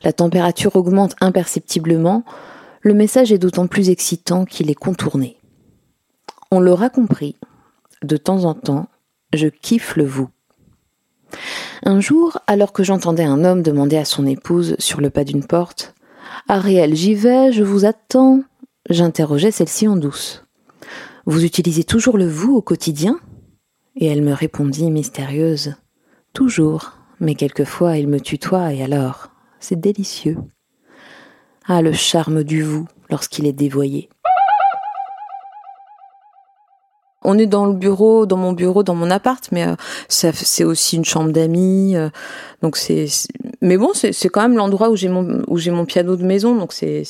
la 0.04 0.12
température 0.12 0.76
augmente 0.76 1.16
imperceptiblement, 1.22 2.26
le 2.82 2.94
message 2.94 3.32
est 3.32 3.38
d'autant 3.38 3.68
plus 3.68 3.90
excitant 3.90 4.44
qu'il 4.44 4.70
est 4.70 4.76
contourné. 4.76 5.38
On 6.52 6.60
l'aura 6.60 6.90
compris, 6.90 7.38
de 8.04 8.18
temps 8.18 8.44
en 8.44 8.56
temps, 8.56 8.90
je 9.34 9.48
kiffe 9.48 9.96
le 9.96 10.04
vous. 10.04 10.28
Un 11.84 12.02
jour, 12.02 12.40
alors 12.46 12.74
que 12.74 12.84
j'entendais 12.84 13.24
un 13.24 13.46
homme 13.46 13.64
demander 13.64 13.96
à 13.96 14.04
son 14.04 14.28
épouse 14.28 14.76
sur 14.78 15.00
le 15.00 15.10
pas 15.10 15.24
d'une 15.24 15.46
porte 15.46 15.96
Ariel, 16.50 16.94
j'y 16.94 17.16
vais, 17.16 17.54
je 17.54 17.64
vous 17.64 17.86
attends, 17.86 18.44
j'interrogeais 18.90 19.52
celle-ci 19.52 19.88
en 19.88 19.96
douce. 19.96 20.44
Vous 21.26 21.46
utilisez 21.46 21.86
toujours 21.86 22.18
le 22.18 22.28
vous 22.28 22.54
au 22.54 22.62
quotidien? 22.62 23.18
Et 23.96 24.08
elle 24.08 24.24
me 24.24 24.34
répondit 24.34 24.92
mystérieuse 24.92 25.76
Toujours, 26.34 26.98
mais 27.22 27.36
quelquefois 27.36 27.98
il 27.98 28.10
me 28.10 28.20
tutoie 28.20 28.74
et 28.74 28.84
alors 28.84 29.30
C'est 29.60 29.80
délicieux. 29.80 30.38
Ah, 31.68 31.82
le 31.82 31.94
charme 31.94 32.44
du 32.44 32.64
vous 32.64 32.88
lorsqu'il 33.10 33.46
est 33.46 33.54
dévoyé. 33.54 34.10
On 37.24 37.38
est 37.38 37.46
dans 37.46 37.68
le 37.68 37.74
bureau, 37.74 38.26
dans 38.26 38.38
mon 38.38 38.52
bureau, 38.52 38.82
dans 38.82 38.96
mon 38.96 39.12
appart, 39.12 39.48
mais 39.52 39.68
euh, 39.68 39.76
c'est 40.10 40.64
aussi 40.64 40.96
une 40.96 41.06
chambre 41.06 41.32
d'amis. 41.32 41.96
Euh, 41.96 42.10
donc 42.64 42.76
c'est, 42.78 43.06
mais 43.62 43.78
bon, 43.78 43.92
c'est 43.94 44.30
quand 44.30 44.42
même 44.42 44.58
l'endroit 44.58 44.90
où 44.90 44.96
j'ai 44.96 45.08
mon 45.08 45.86
piano 45.86 46.16
de 46.16 46.26
maison. 46.26 46.56
Donc 46.56 46.74
c'est 46.74 47.04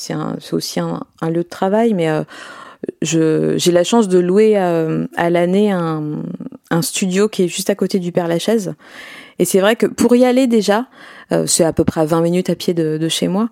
aussi 0.52 0.80
un, 0.80 1.06
lieu 1.22 1.42
de 1.42 1.48
travail, 1.48 1.94
mais 1.94 2.10
euh, 2.10 2.24
j'ai 3.00 3.72
la 3.72 3.84
chance 3.84 4.06
de 4.06 4.18
louer 4.18 4.58
à 4.58 5.30
l'année 5.30 5.72
un 5.72 6.24
un 6.72 6.82
studio 6.82 7.28
qui 7.28 7.44
est 7.44 7.48
juste 7.48 7.70
à 7.70 7.74
côté 7.74 7.98
du 7.98 8.12
Père 8.12 8.28
Lachaise. 8.28 8.74
Et 9.38 9.44
c'est 9.44 9.60
vrai 9.60 9.76
que 9.76 9.86
pour 9.86 10.16
y 10.16 10.24
aller 10.24 10.46
déjà, 10.46 10.86
c'est 11.46 11.64
à 11.64 11.72
peu 11.72 11.84
près 11.84 12.00
à 12.00 12.04
20 12.04 12.20
minutes 12.20 12.50
à 12.50 12.54
pied 12.54 12.74
de, 12.74 13.08
chez 13.08 13.28
moi. 13.28 13.48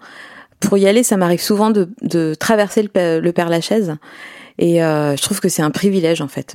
Pour 0.61 0.77
y 0.77 0.87
aller, 0.87 1.03
ça 1.03 1.17
m'arrive 1.17 1.41
souvent 1.41 1.71
de, 1.71 2.35
traverser 2.35 2.83
le, 2.83 3.31
Père 3.31 3.49
Lachaise. 3.49 3.97
Et 4.59 4.85
euh, 4.85 5.17
je 5.17 5.23
trouve 5.23 5.41
que 5.41 5.49
c'est 5.49 5.63
un 5.63 5.71
privilège 5.71 6.21
en 6.21 6.29
fait. 6.29 6.55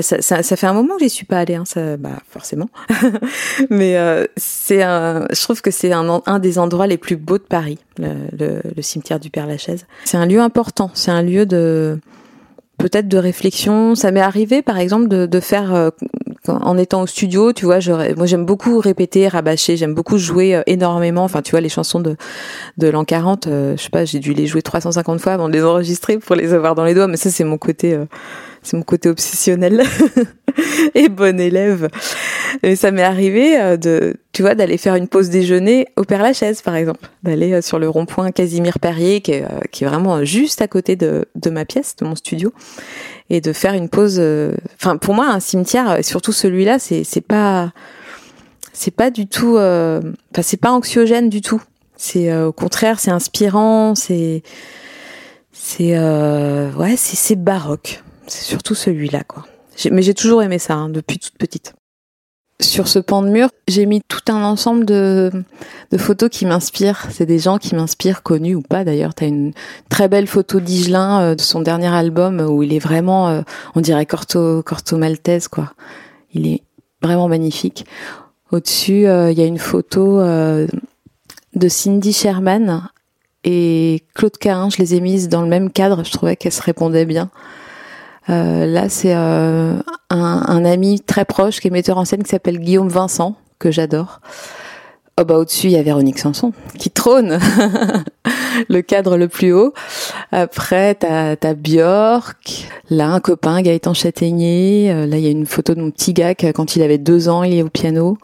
Ça, 0.00 0.42
fait 0.42 0.66
un 0.66 0.72
moment 0.72 0.96
que 0.96 1.02
j'y 1.02 1.10
suis 1.10 1.26
pas 1.26 1.38
allée, 1.38 1.54
hein, 1.54 1.64
bah 1.98 2.18
forcément. 2.26 2.70
Mais 3.70 3.98
euh, 3.98 4.26
je 4.38 5.42
trouve 5.42 5.60
que 5.60 5.70
c'est 5.70 5.92
un, 5.92 6.38
des 6.38 6.58
endroits 6.58 6.86
les 6.86 6.96
plus 6.96 7.16
beaux 7.16 7.36
de 7.36 7.42
Paris, 7.42 7.78
le, 7.98 8.14
le, 8.38 8.62
le 8.74 8.82
cimetière 8.82 9.20
du 9.20 9.28
Père 9.28 9.46
Lachaise. 9.46 9.86
C'est 10.06 10.16
un 10.16 10.24
lieu 10.24 10.40
important. 10.40 10.90
C'est 10.94 11.10
un 11.10 11.22
lieu 11.22 11.44
de 11.44 12.00
peut-être 12.80 13.08
de 13.08 13.18
réflexion. 13.18 13.94
Ça 13.94 14.10
m'est 14.10 14.20
arrivé, 14.20 14.62
par 14.62 14.78
exemple, 14.78 15.08
de, 15.08 15.26
de 15.26 15.40
faire 15.40 15.74
euh, 15.74 15.90
en 16.48 16.76
étant 16.78 17.02
au 17.02 17.06
studio, 17.06 17.52
tu 17.52 17.66
vois, 17.66 17.78
moi 18.16 18.26
j'aime 18.26 18.44
beaucoup 18.44 18.80
répéter, 18.80 19.28
rabâcher, 19.28 19.76
j'aime 19.76 19.94
beaucoup 19.94 20.18
jouer 20.18 20.56
euh, 20.56 20.62
énormément. 20.66 21.22
Enfin, 21.24 21.42
tu 21.42 21.52
vois, 21.52 21.60
les 21.60 21.68
chansons 21.68 22.00
de 22.00 22.16
de 22.78 22.88
l'an 22.88 23.04
40, 23.04 23.46
euh, 23.46 23.76
je 23.76 23.82
sais 23.82 23.90
pas, 23.90 24.04
j'ai 24.04 24.18
dû 24.18 24.32
les 24.32 24.46
jouer 24.46 24.62
350 24.62 25.20
fois 25.20 25.34
avant 25.34 25.48
de 25.48 25.52
les 25.52 25.62
enregistrer 25.62 26.18
pour 26.18 26.34
les 26.34 26.52
avoir 26.52 26.74
dans 26.74 26.84
les 26.84 26.94
doigts. 26.94 27.06
Mais 27.06 27.16
ça, 27.16 27.30
c'est 27.30 27.44
mon 27.44 27.58
côté, 27.58 27.98
c'est 28.62 28.76
mon 28.76 28.82
côté 28.82 29.08
obsessionnel 29.08 29.82
et 30.94 31.08
bon 31.08 31.40
élève. 31.40 31.88
Et 32.62 32.76
ça 32.76 32.90
m'est 32.90 33.02
arrivé 33.02 33.76
de, 33.78 34.16
tu 34.32 34.42
vois, 34.42 34.54
d'aller 34.54 34.76
faire 34.76 34.96
une 34.96 35.08
pause 35.08 35.30
déjeuner 35.30 35.86
au 35.96 36.04
Père 36.04 36.22
Lachaise, 36.22 36.60
par 36.62 36.74
exemple, 36.74 37.08
d'aller 37.22 37.62
sur 37.62 37.78
le 37.78 37.88
rond-point 37.88 38.32
Casimir 38.32 38.78
Perrier, 38.78 39.20
qui 39.20 39.32
est, 39.32 39.44
est 39.44 39.84
vraiment 39.84 40.24
juste 40.24 40.60
à 40.60 40.68
côté 40.68 40.96
de 40.96 41.26
ma 41.50 41.64
pièce, 41.64 41.96
de 41.96 42.04
mon 42.04 42.16
studio 42.16 42.52
et 43.30 43.40
de 43.40 43.52
faire 43.52 43.74
une 43.74 43.88
pause. 43.88 44.16
Euh, 44.18 44.54
enfin, 44.74 44.96
pour 44.96 45.14
moi, 45.14 45.28
un 45.28 45.40
cimetière, 45.40 46.04
surtout 46.04 46.32
celui-là, 46.32 46.78
c'est 46.78 47.26
pas 47.26 47.72
c'est 48.72 48.90
pas 48.90 49.10
du 49.10 49.26
tout. 49.26 49.56
Euh, 49.56 50.00
enfin, 50.32 50.42
c'est 50.42 50.56
pas 50.58 50.72
anxiogène 50.72 51.30
du 51.30 51.40
tout. 51.40 51.62
C'est 51.96 52.30
euh, 52.30 52.48
au 52.48 52.52
contraire, 52.52 52.98
c'est 52.98 53.10
inspirant. 53.10 53.94
C'est 53.94 54.42
c'est 55.52 55.98
ouais, 55.98 56.96
c'est 56.96 57.36
baroque. 57.36 58.02
C'est 58.30 58.44
surtout 58.44 58.74
celui-là, 58.74 59.24
quoi. 59.24 59.46
Mais 59.90 60.02
j'ai 60.02 60.14
toujours 60.14 60.42
aimé 60.42 60.58
ça 60.58 60.74
hein, 60.74 60.88
depuis 60.88 61.18
toute 61.18 61.38
petite 61.38 61.74
sur 62.60 62.88
ce 62.88 62.98
pan 62.98 63.22
de 63.22 63.28
mur, 63.28 63.48
j'ai 63.68 63.86
mis 63.86 64.00
tout 64.02 64.20
un 64.28 64.42
ensemble 64.42 64.84
de, 64.84 65.30
photos 65.96 66.28
qui 66.30 66.46
m'inspirent. 66.46 67.06
C'est 67.10 67.26
des 67.26 67.38
gens 67.38 67.58
qui 67.58 67.74
m'inspirent, 67.74 68.22
connus 68.22 68.54
ou 68.54 68.62
pas 68.62 68.84
d'ailleurs. 68.84 69.14
T'as 69.14 69.26
une 69.26 69.52
très 69.88 70.08
belle 70.08 70.26
photo 70.26 70.60
d'Igelin 70.60 71.20
euh, 71.20 71.34
de 71.34 71.40
son 71.40 71.60
dernier 71.60 71.88
album 71.88 72.40
où 72.40 72.62
il 72.62 72.72
est 72.72 72.78
vraiment, 72.78 73.28
euh, 73.28 73.42
on 73.74 73.80
dirait 73.80 74.06
Corto, 74.06 74.62
Corto 74.62 74.96
Maltese 74.96 75.48
quoi. 75.48 75.72
Il 76.32 76.46
est 76.46 76.62
vraiment 77.02 77.28
magnifique. 77.28 77.86
Au-dessus, 78.52 79.06
euh, 79.06 79.30
il 79.30 79.38
y 79.38 79.42
a 79.42 79.46
une 79.46 79.58
photo 79.58 80.20
de 80.20 81.68
Cindy 81.68 82.12
Sherman 82.12 82.88
et 83.44 84.04
Claude 84.14 84.36
Cahin. 84.36 84.70
Je 84.70 84.78
les 84.78 84.94
ai 84.94 85.00
mises 85.00 85.28
dans 85.28 85.42
le 85.42 85.48
même 85.48 85.70
cadre. 85.70 86.04
Je 86.04 86.12
trouvais 86.12 86.36
qu'elles 86.36 86.52
se 86.52 86.62
répondaient 86.62 87.06
bien. 87.06 87.30
Euh, 88.30 88.66
là, 88.66 88.88
c'est 88.88 89.14
euh, 89.14 89.74
un, 90.10 90.64
ami 90.64 91.00
très 91.00 91.24
proche 91.24 91.60
qui 91.60 91.68
est 91.68 91.70
metteur 91.70 91.98
en 91.98 92.04
scène 92.04 92.22
qui 92.22 92.30
s'appelle 92.30 92.58
Guillaume 92.58 92.88
Vincent, 92.88 93.34
que 93.58 93.70
j'adore. 93.70 94.20
Oh 95.20 95.24
bah 95.24 95.36
au-dessus, 95.36 95.66
il 95.66 95.72
y 95.72 95.76
a 95.76 95.82
Véronique 95.82 96.18
Sanson 96.18 96.52
qui 96.78 96.90
trône 96.90 97.38
le 98.68 98.80
cadre 98.80 99.16
le 99.18 99.28
plus 99.28 99.52
haut. 99.52 99.74
Après, 100.32 100.94
t'as 100.94 101.32
as 101.42 101.54
Björk. 101.54 102.68
Là, 102.88 103.08
un 103.08 103.20
copain, 103.20 103.60
Gaëtan 103.60 103.92
Châtaignier. 103.92 104.90
Euh, 104.90 105.06
là, 105.06 105.18
il 105.18 105.24
y 105.24 105.28
a 105.28 105.30
une 105.30 105.46
photo 105.46 105.74
de 105.74 105.80
mon 105.80 105.90
petit 105.90 106.14
gars 106.14 106.34
quand 106.34 106.76
il 106.76 106.82
avait 106.82 106.98
deux 106.98 107.28
ans, 107.28 107.42
il 107.42 107.54
est 107.54 107.62
au 107.62 107.68
piano. 107.68 108.16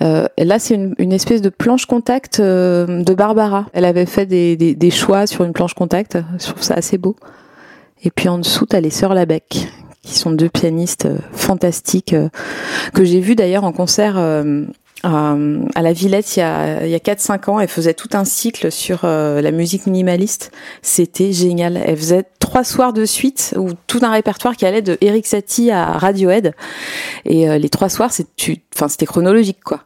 Là, 0.00 0.58
c'est 0.58 0.74
une, 0.74 1.12
espèce 1.12 1.40
de 1.40 1.48
planche 1.48 1.86
contact 1.86 2.38
de 2.38 3.14
Barbara. 3.14 3.64
Elle 3.72 3.86
avait 3.86 4.04
fait 4.04 4.26
des, 4.26 4.54
des, 4.54 4.74
des, 4.74 4.90
choix 4.90 5.26
sur 5.26 5.44
une 5.44 5.54
planche 5.54 5.72
contact. 5.72 6.18
Je 6.38 6.48
trouve 6.48 6.62
ça 6.62 6.74
assez 6.74 6.98
beau. 6.98 7.16
Et 8.02 8.10
puis 8.10 8.28
en 8.28 8.38
dessous, 8.38 8.66
t'as 8.66 8.80
les 8.80 8.90
sœurs 8.90 9.14
Labec, 9.14 9.68
qui 10.02 10.14
sont 10.14 10.30
deux 10.30 10.48
pianistes 10.48 11.06
euh, 11.06 11.18
fantastiques, 11.32 12.12
euh, 12.12 12.28
que 12.92 13.04
j'ai 13.04 13.20
vu 13.20 13.34
d'ailleurs 13.34 13.64
en 13.64 13.72
concert 13.72 14.16
euh, 15.04 15.64
à 15.74 15.82
la 15.82 15.92
Villette 15.92 16.36
il 16.36 16.40
y 16.40 16.42
a, 16.42 16.84
il 16.84 16.90
y 16.90 16.94
a 16.94 16.98
4-5 16.98 17.50
ans. 17.50 17.60
Elle 17.60 17.68
faisait 17.68 17.94
tout 17.94 18.08
un 18.12 18.24
cycle 18.24 18.70
sur 18.72 19.00
la 19.04 19.50
musique 19.50 19.86
minimaliste. 19.86 20.50
C'était 20.82 21.32
génial. 21.32 21.76
Elle 21.76 21.96
faisait 21.96 22.24
trois 22.38 22.64
soirs 22.64 22.92
de 22.92 23.04
suite 23.04 23.54
ou 23.56 23.70
tout 23.86 24.00
un 24.02 24.10
répertoire 24.10 24.56
qui 24.56 24.66
allait 24.66 24.82
de 24.82 24.98
Eric 25.00 25.26
Satie 25.26 25.70
à 25.70 25.92
Radiohead. 25.92 26.54
Et 27.24 27.58
les 27.58 27.68
trois 27.68 27.88
soirs, 27.88 28.12
c'était 28.12 29.06
chronologique, 29.06 29.62
quoi. 29.64 29.80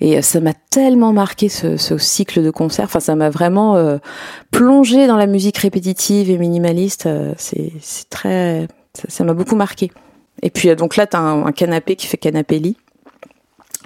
Et 0.00 0.20
ça 0.22 0.40
m'a 0.40 0.54
tellement 0.70 1.12
marqué 1.12 1.48
ce, 1.48 1.76
cycle 1.98 2.42
de 2.42 2.50
concert. 2.50 2.86
Enfin, 2.86 3.00
ça 3.00 3.14
m'a 3.14 3.30
vraiment 3.30 3.98
plongé 4.50 5.06
dans 5.06 5.16
la 5.16 5.26
musique 5.26 5.58
répétitive 5.58 6.30
et 6.30 6.38
minimaliste. 6.38 7.08
c'est 7.36 7.72
très, 8.10 8.68
ça 9.08 9.24
m'a 9.24 9.34
beaucoup 9.34 9.56
marqué. 9.56 9.90
Et 10.42 10.50
puis 10.50 10.74
donc 10.76 10.96
là, 10.96 11.06
t'as 11.06 11.18
un, 11.18 11.46
un 11.46 11.52
canapé 11.52 11.96
qui 11.96 12.06
fait 12.06 12.16
canapé 12.16 12.58
lit. 12.58 12.76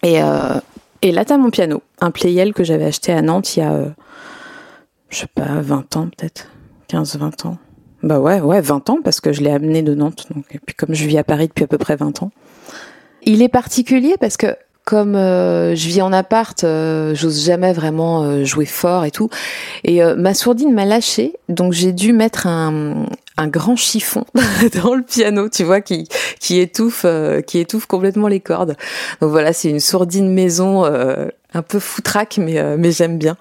Et, 0.03 0.21
euh, 0.23 0.59
et 1.03 1.13
là, 1.13 1.25
t'as 1.25 1.37
mon 1.37 1.51
piano, 1.51 1.83
un 2.01 2.11
Playel 2.11 2.55
que 2.55 2.65
j'avais 2.65 2.85
acheté 2.85 3.13
à 3.13 3.23
Nantes 3.23 3.57
il 3.57 3.61
y 3.61 3.63
a, 3.63 3.73
euh, 3.73 3.91
je 5.09 5.19
sais 5.19 5.27
pas, 5.27 5.61
20 5.61 5.97
ans 5.97 6.09
peut-être, 6.17 6.49
15-20 6.89 7.47
ans. 7.47 7.59
Bah 8.03 8.19
ouais, 8.19 8.41
ouais, 8.41 8.61
20 8.61 8.91
ans 8.91 8.99
parce 9.03 9.21
que 9.21 9.33
je 9.33 9.43
l'ai 9.43 9.51
amené 9.51 9.83
de 9.83 9.95
Nantes. 9.95 10.29
Et 10.51 10.59
puis 10.59 10.75
comme 10.75 10.95
je 10.95 11.07
vis 11.07 11.19
à 11.19 11.25
Paris 11.25 11.49
depuis 11.49 11.65
à 11.65 11.69
peu 11.69 11.79
près 11.79 11.97
20 11.97 12.23
ans. 12.23 12.31
Il 13.23 13.43
est 13.43 13.49
particulier 13.49 14.17
parce 14.19 14.37
que 14.37 14.57
comme 14.93 15.17
euh, 15.17 15.75
je 15.75 15.89
vis 15.89 16.03
en 16.03 16.13
appart, 16.13 16.65
euh, 16.65 17.15
j'ose 17.15 17.47
jamais 17.47 17.73
vraiment 17.73 18.25
euh, 18.25 18.45
jouer 18.45 18.67
fort 18.67 19.07
et 19.07 19.11
tout. 19.11 19.31
Et 19.85 20.03
ma 20.19 20.35
sourdine 20.35 20.75
m'a 20.75 20.85
lâché, 20.85 21.33
donc 21.49 21.73
j'ai 21.73 21.95
dû 21.95 22.13
mettre 22.13 22.47
un, 22.47 23.07
un 23.39 23.49
grand 23.49 23.75
chiffon 23.75 24.27
dans 24.83 24.95
le 24.95 25.03
piano, 25.03 25.49
tu 25.49 25.65
vois, 25.65 25.81
qui 25.81 26.07
qui 26.41 26.59
étouffe, 26.61 27.07
qui 27.47 27.59
étouffe 27.59 27.87
complètement 27.87 28.29
les 28.29 28.41
cordes. 28.41 28.77
Donc 29.23 29.31
voilà, 29.31 29.55
c'est 29.55 29.71
une 29.71 29.81
sourdine 29.81 30.31
maison 30.31 30.85
un 30.85 31.63
peu 31.63 31.79
foutraque, 31.79 32.37
mais 32.37 32.77
mais 32.77 32.93
j'aime 32.93 33.17
bien. 33.17 33.39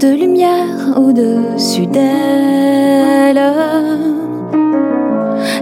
Cette 0.00 0.18
lumière 0.18 0.96
au-dessus 0.96 1.86
d'elle 1.86 3.40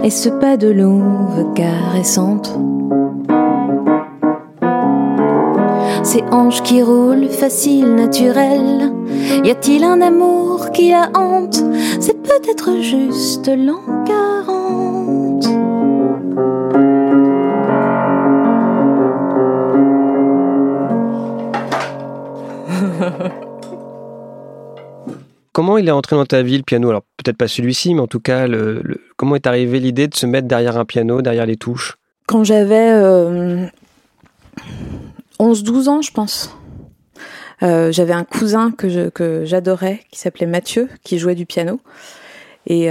et 0.03 0.09
ce 0.09 0.29
pas 0.29 0.55
de 0.55 0.69
louve 0.69 1.53
caressante. 1.55 2.57
Ces 6.03 6.23
hanches 6.31 6.63
qui 6.63 6.81
roulent 6.81 7.27
facile, 7.27 7.95
naturel. 7.95 8.93
Y 9.43 9.51
a-t-il 9.51 9.83
un 9.83 9.99
amour 10.01 10.71
qui 10.71 10.91
la 10.91 11.09
hante? 11.15 11.61
C'est 11.99 12.21
peut-être 12.21 12.81
juste 12.81 13.49
l'an 13.49 13.79
Comment 25.59 25.77
il 25.77 25.89
est 25.89 25.91
entré 25.91 26.15
dans 26.15 26.25
ta 26.25 26.41
vie 26.41 26.55
le 26.55 26.63
piano? 26.63 26.89
Alors 26.89 27.01
peut-être 27.17 27.35
pas 27.35 27.49
celui-ci, 27.49 27.93
mais 27.93 27.99
en 27.99 28.07
tout 28.07 28.21
cas, 28.21 28.47
comment 29.17 29.35
est 29.35 29.45
arrivée 29.45 29.81
l'idée 29.81 30.07
de 30.07 30.15
se 30.15 30.25
mettre 30.25 30.47
derrière 30.47 30.77
un 30.77 30.85
piano, 30.85 31.21
derrière 31.21 31.45
les 31.45 31.57
touches? 31.57 31.97
Quand 32.27 32.45
j'avais 32.45 32.93
11-12 32.93 33.67
euh, 35.41 35.87
ans, 35.89 36.01
je 36.01 36.13
pense. 36.13 36.57
j'avais 37.59 38.13
un 38.13 38.23
cousin 38.23 38.71
que 38.71 38.87
je, 38.87 39.09
j'adorais 39.43 39.99
qui 40.13 40.19
s'appelait 40.19 40.45
Mathieu 40.45 40.87
qui 41.03 41.19
jouait 41.19 41.35
du 41.35 41.45
piano. 41.45 41.81
Et 42.65 42.89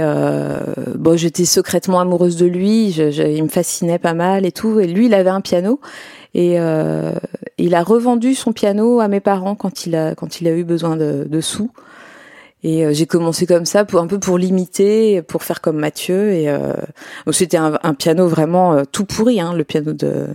bon 0.93 1.17
j'étais 1.17 1.45
secrètement 1.45 1.99
amoureuse 1.99 2.37
de 2.37 2.45
lui 2.45 2.91
il 2.91 3.43
me 3.43 3.49
fascinait 3.49 3.97
pas 3.97 4.13
mal 4.13 4.45
et 4.45 4.51
tout. 4.51 4.79
Et 4.79 4.85
lui 4.85 5.07
il 5.07 5.15
avait 5.15 5.31
un 5.31 5.41
piano. 5.41 5.79
Et 6.35 6.57
il 7.57 7.73
a 7.73 7.81
revendu 7.81 8.35
son 8.35 8.53
piano 8.53 8.99
à 8.99 9.07
mes 9.07 9.21
parents 9.21 9.55
quand 9.55 9.87
il 9.87 9.95
a 9.95 10.13
eu 10.51 10.63
besoin 10.63 10.97
de 10.97 11.41
sous 11.41 11.71
et 12.63 12.85
euh, 12.85 12.93
j'ai 12.93 13.05
commencé 13.05 13.45
comme 13.45 13.65
ça, 13.65 13.85
pour 13.85 14.01
un 14.01 14.07
peu 14.07 14.19
pour 14.19 14.37
l'imiter, 14.37 15.21
pour 15.21 15.43
faire 15.43 15.61
comme 15.61 15.77
Mathieu. 15.77 16.33
Et 16.33 16.49
euh, 16.49 16.73
c'était 17.31 17.57
un, 17.57 17.93
piano 17.93 18.27
vraiment 18.27 18.73
euh, 18.73 18.83
tout 18.89 19.05
pourri, 19.05 19.39
hein, 19.39 19.53
le 19.53 19.63
piano 19.63 19.93
de 19.93 20.27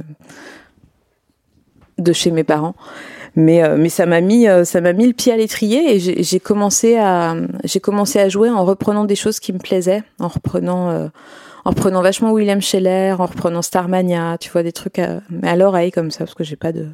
de 1.99 2.13
chez 2.13 2.31
mes 2.31 2.45
parents. 2.45 2.75
Mais 3.37 3.63
euh, 3.63 3.77
mais 3.79 3.89
ça 3.89 4.07
m'a 4.07 4.21
mis 4.21 4.47
ça 4.65 4.81
m'a 4.81 4.93
mis 4.93 5.07
le 5.07 5.13
pied 5.13 5.33
à 5.33 5.37
l'étrier 5.37 5.95
et 5.95 6.23
j'ai 6.23 6.41
commencé 6.41 6.97
à 6.97 7.37
j'ai 7.65 7.81
commencé 7.81 8.21
à 8.21 8.29
jouer 8.29 8.49
en 8.49 8.65
reprenant 8.65 9.05
des 9.05 9.17
choses 9.17 9.41
qui 9.41 9.53
me 9.53 9.59
plaisaient, 9.59 10.03
en 10.21 10.29
reprenant 10.29 11.11
en 11.65 11.71
reprenant 11.71 12.03
vachement 12.03 12.33
William 12.33 12.61
Scheller, 12.61 13.17
en 13.19 13.27
reprenant 13.27 13.63
Starmania, 13.63 14.39
tu 14.39 14.51
vois 14.51 14.63
des 14.63 14.73
trucs 14.73 14.99
à, 14.99 15.21
à 15.43 15.57
l'oreille 15.57 15.91
comme 15.91 16.11
ça 16.11 16.21
parce 16.21 16.35
que 16.35 16.45
j'ai 16.45 16.57
pas 16.57 16.73
de 16.73 16.87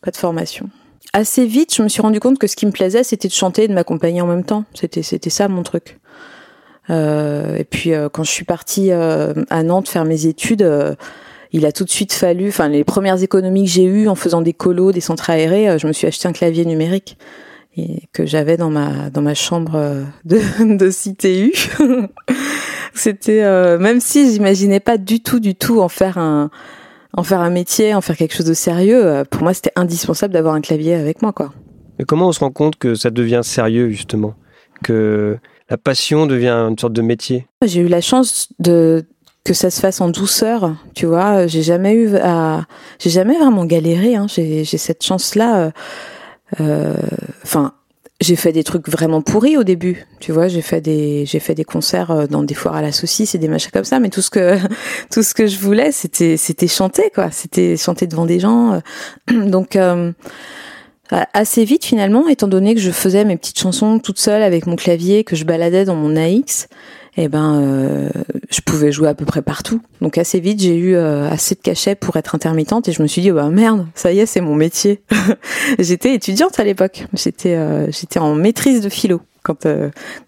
pas 0.00 0.10
de 0.10 0.16
formation 0.16 0.70
assez 1.14 1.46
vite, 1.46 1.74
je 1.74 1.82
me 1.82 1.88
suis 1.88 2.02
rendu 2.02 2.20
compte 2.20 2.38
que 2.38 2.46
ce 2.46 2.56
qui 2.56 2.66
me 2.66 2.72
plaisait, 2.72 3.04
c'était 3.04 3.28
de 3.28 3.32
chanter 3.32 3.64
et 3.64 3.68
de 3.68 3.74
m'accompagner 3.74 4.20
en 4.20 4.26
même 4.26 4.44
temps. 4.44 4.64
C'était 4.74 5.02
c'était 5.02 5.30
ça 5.30 5.48
mon 5.48 5.62
truc. 5.62 5.98
Euh, 6.90 7.56
et 7.56 7.64
puis 7.64 7.94
euh, 7.94 8.08
quand 8.10 8.24
je 8.24 8.30
suis 8.30 8.44
partie 8.44 8.90
euh, 8.90 9.32
à 9.48 9.62
Nantes 9.62 9.88
faire 9.88 10.04
mes 10.04 10.26
études, 10.26 10.62
euh, 10.62 10.94
il 11.52 11.64
a 11.66 11.72
tout 11.72 11.84
de 11.84 11.90
suite 11.90 12.12
fallu, 12.12 12.48
enfin 12.48 12.68
les 12.68 12.84
premières 12.84 13.22
économies 13.22 13.64
que 13.64 13.70
j'ai 13.70 13.84
eues 13.84 14.08
en 14.08 14.16
faisant 14.16 14.42
des 14.42 14.52
colos, 14.52 14.92
des 14.92 15.00
centres 15.00 15.30
aérés, 15.30 15.78
je 15.78 15.86
me 15.86 15.92
suis 15.92 16.06
acheté 16.06 16.26
un 16.28 16.32
clavier 16.32 16.64
numérique 16.64 17.16
et 17.76 18.02
que 18.12 18.26
j'avais 18.26 18.56
dans 18.56 18.70
ma 18.70 19.08
dans 19.10 19.22
ma 19.22 19.34
chambre 19.34 20.04
de, 20.24 20.40
de 20.76 20.90
CTU. 20.90 21.52
C'était 22.92 23.42
même 23.78 24.00
si 24.00 24.32
j'imaginais 24.32 24.80
pas 24.80 24.98
du 24.98 25.20
tout 25.20 25.38
du 25.40 25.54
tout 25.54 25.80
en 25.80 25.88
faire 25.88 26.18
un 26.18 26.50
en 27.16 27.22
faire 27.22 27.40
un 27.40 27.50
métier, 27.50 27.94
en 27.94 28.00
faire 28.00 28.16
quelque 28.16 28.34
chose 28.34 28.46
de 28.46 28.54
sérieux, 28.54 29.06
euh, 29.06 29.24
pour 29.24 29.42
moi 29.42 29.54
c'était 29.54 29.72
indispensable 29.76 30.34
d'avoir 30.34 30.54
un 30.54 30.60
clavier 30.60 30.94
avec 30.94 31.22
moi 31.22 31.32
quoi. 31.32 31.52
Et 31.98 32.04
comment 32.04 32.28
on 32.28 32.32
se 32.32 32.40
rend 32.40 32.50
compte 32.50 32.76
que 32.76 32.94
ça 32.94 33.10
devient 33.10 33.42
sérieux 33.42 33.90
justement, 33.90 34.34
que 34.82 35.38
la 35.70 35.76
passion 35.76 36.26
devient 36.26 36.50
une 36.50 36.78
sorte 36.78 36.92
de 36.92 37.02
métier? 37.02 37.46
J'ai 37.64 37.80
eu 37.80 37.88
la 37.88 38.00
chance 38.00 38.48
de 38.58 39.04
que 39.44 39.52
ça 39.52 39.70
se 39.70 39.80
fasse 39.80 40.00
en 40.00 40.08
douceur, 40.08 40.74
tu 40.94 41.04
vois. 41.06 41.46
J'ai 41.46 41.62
jamais 41.62 41.92
eu 41.92 42.16
à, 42.16 42.64
j'ai 42.98 43.10
jamais 43.10 43.38
vraiment 43.38 43.66
galéré. 43.66 44.16
Hein. 44.16 44.26
J'ai 44.26 44.64
cette 44.64 45.04
chance 45.04 45.34
là. 45.34 45.58
Euh, 45.58 45.70
euh, 46.60 46.94
enfin, 47.42 47.74
j'ai 48.20 48.36
fait 48.36 48.52
des 48.52 48.64
trucs 48.64 48.88
vraiment 48.88 49.22
pourris 49.22 49.56
au 49.56 49.64
début. 49.64 50.06
Tu 50.20 50.32
vois, 50.32 50.48
j'ai 50.48 50.62
fait 50.62 50.80
des 50.80 51.26
j'ai 51.26 51.40
fait 51.40 51.54
des 51.54 51.64
concerts 51.64 52.10
euh, 52.10 52.26
dans 52.26 52.42
des 52.42 52.54
foires 52.54 52.76
à 52.76 52.82
la 52.82 52.92
saucisse 52.92 53.34
et 53.34 53.38
des 53.38 53.48
machins 53.48 53.70
comme 53.72 53.84
ça, 53.84 53.98
mais 53.98 54.08
tout 54.08 54.22
ce 54.22 54.30
que 54.30 54.56
tout 55.10 55.22
ce 55.22 55.34
que 55.34 55.46
je 55.46 55.58
voulais, 55.58 55.92
c'était 55.92 56.36
c'était 56.36 56.68
chanter 56.68 57.10
quoi, 57.14 57.30
c'était 57.30 57.76
chanter 57.76 58.06
devant 58.06 58.26
des 58.26 58.40
gens. 58.40 58.80
Euh. 59.30 59.46
Donc 59.50 59.76
euh, 59.76 60.12
assez 61.10 61.64
vite 61.64 61.84
finalement, 61.84 62.28
étant 62.28 62.48
donné 62.48 62.74
que 62.74 62.80
je 62.80 62.90
faisais 62.90 63.24
mes 63.24 63.36
petites 63.36 63.58
chansons 63.58 63.98
toute 63.98 64.18
seule 64.18 64.42
avec 64.42 64.66
mon 64.66 64.76
clavier, 64.76 65.24
que 65.24 65.36
je 65.36 65.44
baladais 65.44 65.84
dans 65.84 65.96
mon 65.96 66.16
AX, 66.16 66.68
eh 67.16 67.28
ben, 67.28 67.62
euh, 67.62 68.10
je 68.50 68.60
pouvais 68.60 68.90
jouer 68.90 69.08
à 69.08 69.14
peu 69.14 69.24
près 69.24 69.42
partout. 69.42 69.80
Donc 70.00 70.18
assez 70.18 70.40
vite, 70.40 70.60
j'ai 70.60 70.76
eu 70.76 70.94
euh, 70.96 71.28
assez 71.30 71.54
de 71.54 71.60
cachets 71.60 71.94
pour 71.94 72.16
être 72.16 72.34
intermittente 72.34 72.88
et 72.88 72.92
je 72.92 73.02
me 73.02 73.06
suis 73.06 73.22
dit, 73.22 73.30
bah 73.30 73.50
merde, 73.50 73.86
ça 73.94 74.12
y 74.12 74.18
est, 74.18 74.26
c'est 74.26 74.40
mon 74.40 74.54
métier. 74.54 75.02
j'étais 75.78 76.14
étudiante 76.14 76.58
à 76.58 76.64
l'époque. 76.64 77.06
J'étais, 77.12 77.54
euh, 77.54 77.90
j'étais 77.90 78.18
en 78.18 78.34
maîtrise 78.34 78.80
de 78.80 78.88
philo 78.88 79.20
quand, 79.42 79.66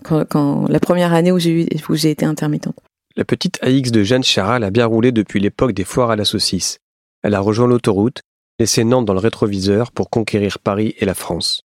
quand, 0.04 0.24
quand, 0.26 0.68
la 0.68 0.78
première 0.78 1.12
année 1.14 1.32
où 1.32 1.38
j'ai 1.38 1.62
eu, 1.62 1.66
où 1.88 1.94
j'ai 1.94 2.10
été 2.10 2.26
intermittente. 2.26 2.76
La 3.16 3.24
petite 3.24 3.58
AX 3.62 3.90
de 3.90 4.02
Jeanne 4.02 4.22
Charal 4.22 4.62
a 4.62 4.70
bien 4.70 4.84
roulé 4.84 5.10
depuis 5.10 5.40
l'époque 5.40 5.72
des 5.72 5.84
foires 5.84 6.10
à 6.10 6.16
la 6.16 6.26
saucisse. 6.26 6.78
Elle 7.22 7.34
a 7.34 7.40
rejoint 7.40 7.66
l'autoroute, 7.66 8.20
laissé 8.60 8.84
Nantes 8.84 9.06
dans 9.06 9.14
le 9.14 9.20
rétroviseur 9.20 9.90
pour 9.90 10.10
conquérir 10.10 10.58
Paris 10.58 10.94
et 10.98 11.06
la 11.06 11.14
France. 11.14 11.62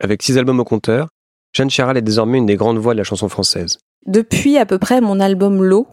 Avec 0.00 0.22
six 0.22 0.36
albums 0.36 0.60
au 0.60 0.64
compteur, 0.64 1.08
Jeanne 1.54 1.70
Charal 1.70 1.96
est 1.96 2.02
désormais 2.02 2.38
une 2.38 2.46
des 2.46 2.56
grandes 2.56 2.78
voix 2.78 2.92
de 2.92 2.98
la 2.98 3.04
chanson 3.04 3.28
française. 3.28 3.78
Depuis 4.06 4.58
à 4.58 4.66
peu 4.66 4.78
près 4.78 5.00
mon 5.00 5.20
album 5.20 5.62
L'eau, 5.62 5.86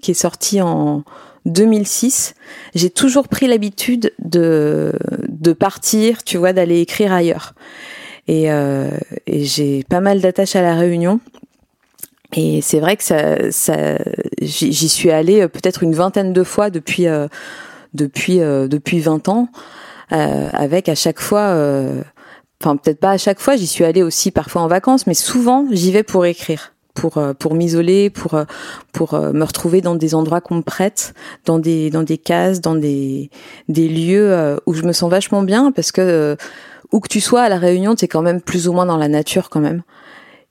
qui 0.00 0.12
est 0.12 0.14
sorti 0.14 0.60
en 0.60 1.04
2006, 1.46 2.34
j'ai 2.74 2.90
toujours 2.90 3.28
pris 3.28 3.46
l'habitude 3.46 4.12
de, 4.18 4.92
de 5.28 5.52
partir, 5.52 6.24
tu 6.24 6.36
vois, 6.36 6.52
d'aller 6.52 6.80
écrire 6.80 7.12
ailleurs. 7.12 7.54
Et, 8.28 8.50
euh, 8.50 8.90
et 9.26 9.44
j'ai 9.44 9.84
pas 9.84 10.00
mal 10.00 10.20
d'attaches 10.20 10.56
à 10.56 10.62
la 10.62 10.74
Réunion. 10.74 11.20
Et 12.34 12.60
c'est 12.60 12.80
vrai 12.80 12.96
que 12.96 13.04
ça, 13.04 13.52
ça 13.52 13.98
j'y 14.42 14.88
suis 14.88 15.10
allée 15.10 15.42
euh, 15.42 15.48
peut-être 15.48 15.84
une 15.84 15.94
vingtaine 15.94 16.32
de 16.32 16.42
fois 16.42 16.70
depuis 16.70 17.06
euh, 17.06 17.28
depuis 17.94 18.40
euh, 18.40 18.66
depuis 18.66 18.98
20 18.98 19.28
ans, 19.28 19.48
euh, 20.12 20.48
avec 20.52 20.88
à 20.88 20.96
chaque 20.96 21.20
fois, 21.20 21.56
enfin 22.60 22.76
peut-être 22.76 22.98
pas 22.98 23.12
à 23.12 23.18
chaque 23.18 23.38
fois, 23.38 23.54
j'y 23.54 23.68
suis 23.68 23.84
allée 23.84 24.02
aussi 24.02 24.32
parfois 24.32 24.62
en 24.62 24.68
vacances, 24.68 25.06
mais 25.06 25.14
souvent 25.14 25.66
j'y 25.70 25.92
vais 25.92 26.02
pour 26.02 26.26
écrire 26.26 26.75
pour 26.96 27.18
euh, 27.18 27.34
pour 27.34 27.54
m'isoler, 27.54 28.10
pour 28.10 28.34
euh, 28.34 28.44
pour 28.92 29.14
euh, 29.14 29.32
me 29.32 29.44
retrouver 29.44 29.80
dans 29.80 29.94
des 29.94 30.16
endroits 30.16 30.40
qu'on 30.40 30.56
me 30.56 30.62
prête, 30.62 31.14
dans 31.44 31.60
des 31.60 31.90
dans 31.90 32.02
des 32.02 32.18
cases, 32.18 32.60
dans 32.60 32.74
des 32.74 33.30
des 33.68 33.88
lieux 33.88 34.56
où 34.66 34.74
je 34.74 34.82
me 34.82 34.92
sens 34.92 35.08
vachement 35.08 35.42
bien 35.42 35.70
parce 35.70 35.92
que 35.92 36.36
où 36.92 37.00
que 37.00 37.08
tu 37.08 37.20
sois 37.20 37.42
à 37.42 37.48
la 37.48 37.58
Réunion, 37.58 37.94
tu 37.94 38.06
es 38.06 38.08
quand 38.08 38.22
même 38.22 38.40
plus 38.40 38.66
ou 38.66 38.72
moins 38.72 38.86
dans 38.86 38.96
la 38.96 39.08
nature 39.08 39.48
quand 39.50 39.60
même. 39.60 39.82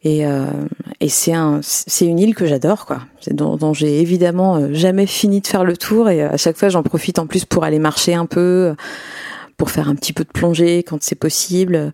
Et, 0.04 0.24
et 1.00 1.10
c'est 1.10 1.34
un, 1.34 1.62
c'est 1.64 2.06
une 2.06 2.20
île 2.20 2.36
que 2.36 2.46
j'adore, 2.46 2.86
quoi. 2.86 3.00
Dont, 3.32 3.56
dont 3.56 3.74
j'ai 3.74 4.02
évidemment 4.02 4.72
jamais 4.72 5.08
fini 5.08 5.42
de 5.42 5.48
faire 5.48 5.64
le 5.64 5.76
tour 5.76 6.10
et 6.10 6.22
à 6.22 6.38
chaque 6.38 6.58
fois 6.58 6.70
j'en 6.70 6.84
profite 6.84 7.18
en 7.18 7.26
plus 7.26 7.46
pour 7.46 7.64
aller 7.64 7.80
marcher 7.80 8.14
un 8.14 8.28
peu, 8.28 8.76
pour 9.58 9.72
faire 9.72 9.90
un 9.90 9.96
petit 9.96 10.14
peu 10.14 10.24
de 10.24 10.30
plongée 10.30 10.84
quand 10.84 11.02
c'est 11.02 11.16
possible. 11.16 11.92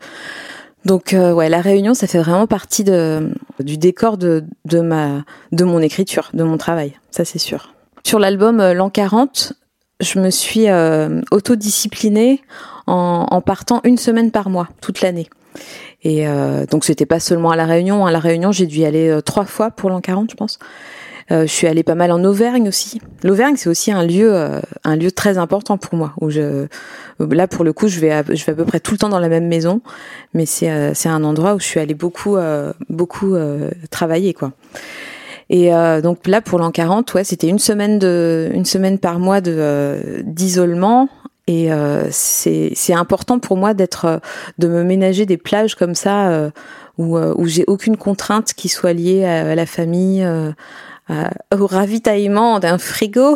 Donc 0.86 1.14
euh, 1.14 1.32
ouais, 1.34 1.50
la 1.50 1.62
Réunion, 1.62 1.94
ça 1.94 2.08
fait 2.08 2.20
vraiment 2.20 2.48
partie 2.48 2.84
du 2.84 3.78
décor 3.78 4.18
de, 4.18 4.44
de 4.66 4.80
ma 4.80 5.24
de 5.52 5.64
mon 5.64 5.80
écriture, 5.80 6.30
de 6.34 6.44
mon 6.44 6.58
travail, 6.58 6.94
ça 7.12 7.26
c'est 7.26 7.40
sûr. 7.40 7.74
Sur 8.04 8.20
l'album 8.20 8.60
euh, 8.60 8.74
L'an 8.74 8.90
40, 8.90 9.54
je 10.02 10.20
me 10.20 10.30
suis 10.30 10.70
euh, 10.70 11.22
autodisciplinée 11.32 12.42
en, 12.88 13.42
partant 13.42 13.80
une 13.86 13.98
semaine 13.98 14.32
par 14.32 14.50
mois 14.50 14.68
toute 14.82 15.02
l'année. 15.02 15.30
Et 16.04 16.28
euh, 16.28 16.66
donc 16.66 16.84
c'était 16.84 17.06
pas 17.06 17.20
seulement 17.20 17.52
à 17.52 17.56
la 17.56 17.66
Réunion. 17.66 18.06
À 18.06 18.12
la 18.12 18.20
Réunion, 18.20 18.52
j'ai 18.52 18.66
dû 18.66 18.80
y 18.80 18.86
aller 18.86 19.08
euh, 19.08 19.22
trois 19.22 19.46
fois 19.46 19.72
pour 19.72 19.90
l'an 19.90 20.02
40, 20.02 20.32
je 20.32 20.36
pense. 20.36 20.60
Euh, 21.32 21.44
je 21.44 21.52
suis 21.52 21.68
allée 21.68 21.84
pas 21.84 21.96
mal 21.96 22.12
en 22.12 22.24
Auvergne 22.24 22.68
aussi. 22.68 23.00
L'Auvergne, 23.24 23.56
c'est 23.56 23.70
aussi 23.70 23.92
un 23.92 24.04
lieu, 24.04 24.34
euh, 24.34 24.60
un 24.84 24.98
lieu 24.98 25.12
très 25.12 25.38
important 25.38 25.78
pour 25.78 25.96
moi. 25.96 26.14
Où 26.20 26.30
je, 26.30 26.68
là, 27.20 27.48
pour 27.48 27.64
le 27.64 27.72
coup, 27.72 27.88
je 27.88 28.00
vais, 28.00 28.12
à, 28.12 28.24
je 28.28 28.44
vais 28.44 28.52
à 28.52 28.56
peu 28.56 28.66
près 28.66 28.82
tout 28.82 28.92
le 28.92 28.98
temps 28.98 29.10
dans 29.10 29.20
la 29.20 29.30
même 29.30 29.48
maison, 29.48 29.82
mais 30.34 30.46
c'est, 30.46 30.70
euh, 30.70 30.94
c'est 30.94 31.10
un 31.10 31.24
endroit 31.24 31.56
où 31.56 31.60
je 31.60 31.66
suis 31.66 31.80
allée 31.80 31.94
beaucoup, 31.94 32.38
beaucoup 32.90 33.36
travailler, 33.90 34.34
quoi. 34.34 34.52
Et 35.50 35.70
donc 36.02 36.28
là, 36.28 36.42
pour 36.42 36.60
l'an 36.60 36.72
40, 36.72 37.14
ouais, 37.14 37.24
c'était 37.24 37.48
une 37.48 37.60
semaine 37.60 38.00
de, 38.00 38.50
une 38.54 38.66
semaine 38.66 38.98
par 39.00 39.20
mois 39.20 39.42
de 39.42 40.22
d'isolement. 40.24 41.10
Et 41.48 41.70
c'est, 42.10 42.72
c'est 42.74 42.94
important 42.94 43.40
pour 43.40 43.58
moi 43.58 43.74
d'être, 43.74 44.22
de 44.60 44.68
me 44.68 44.84
ménager 44.84 45.26
des 45.26 45.38
plages 45.38 45.76
comme 45.76 45.96
ça 45.96 46.52
où, 46.98 47.18
où 47.18 47.46
j'ai 47.48 47.66
aucune 47.68 47.98
contrainte 47.98 48.54
qui 48.54 48.70
soit 48.70 48.94
liée 48.94 49.26
à, 49.26 49.54
la 49.56 49.66
famille, 49.66 50.24
euh, 50.24 50.52
au 51.58 51.68
ravitaillement 51.68 52.60
d'un 52.60 52.78
frigo. 52.78 53.36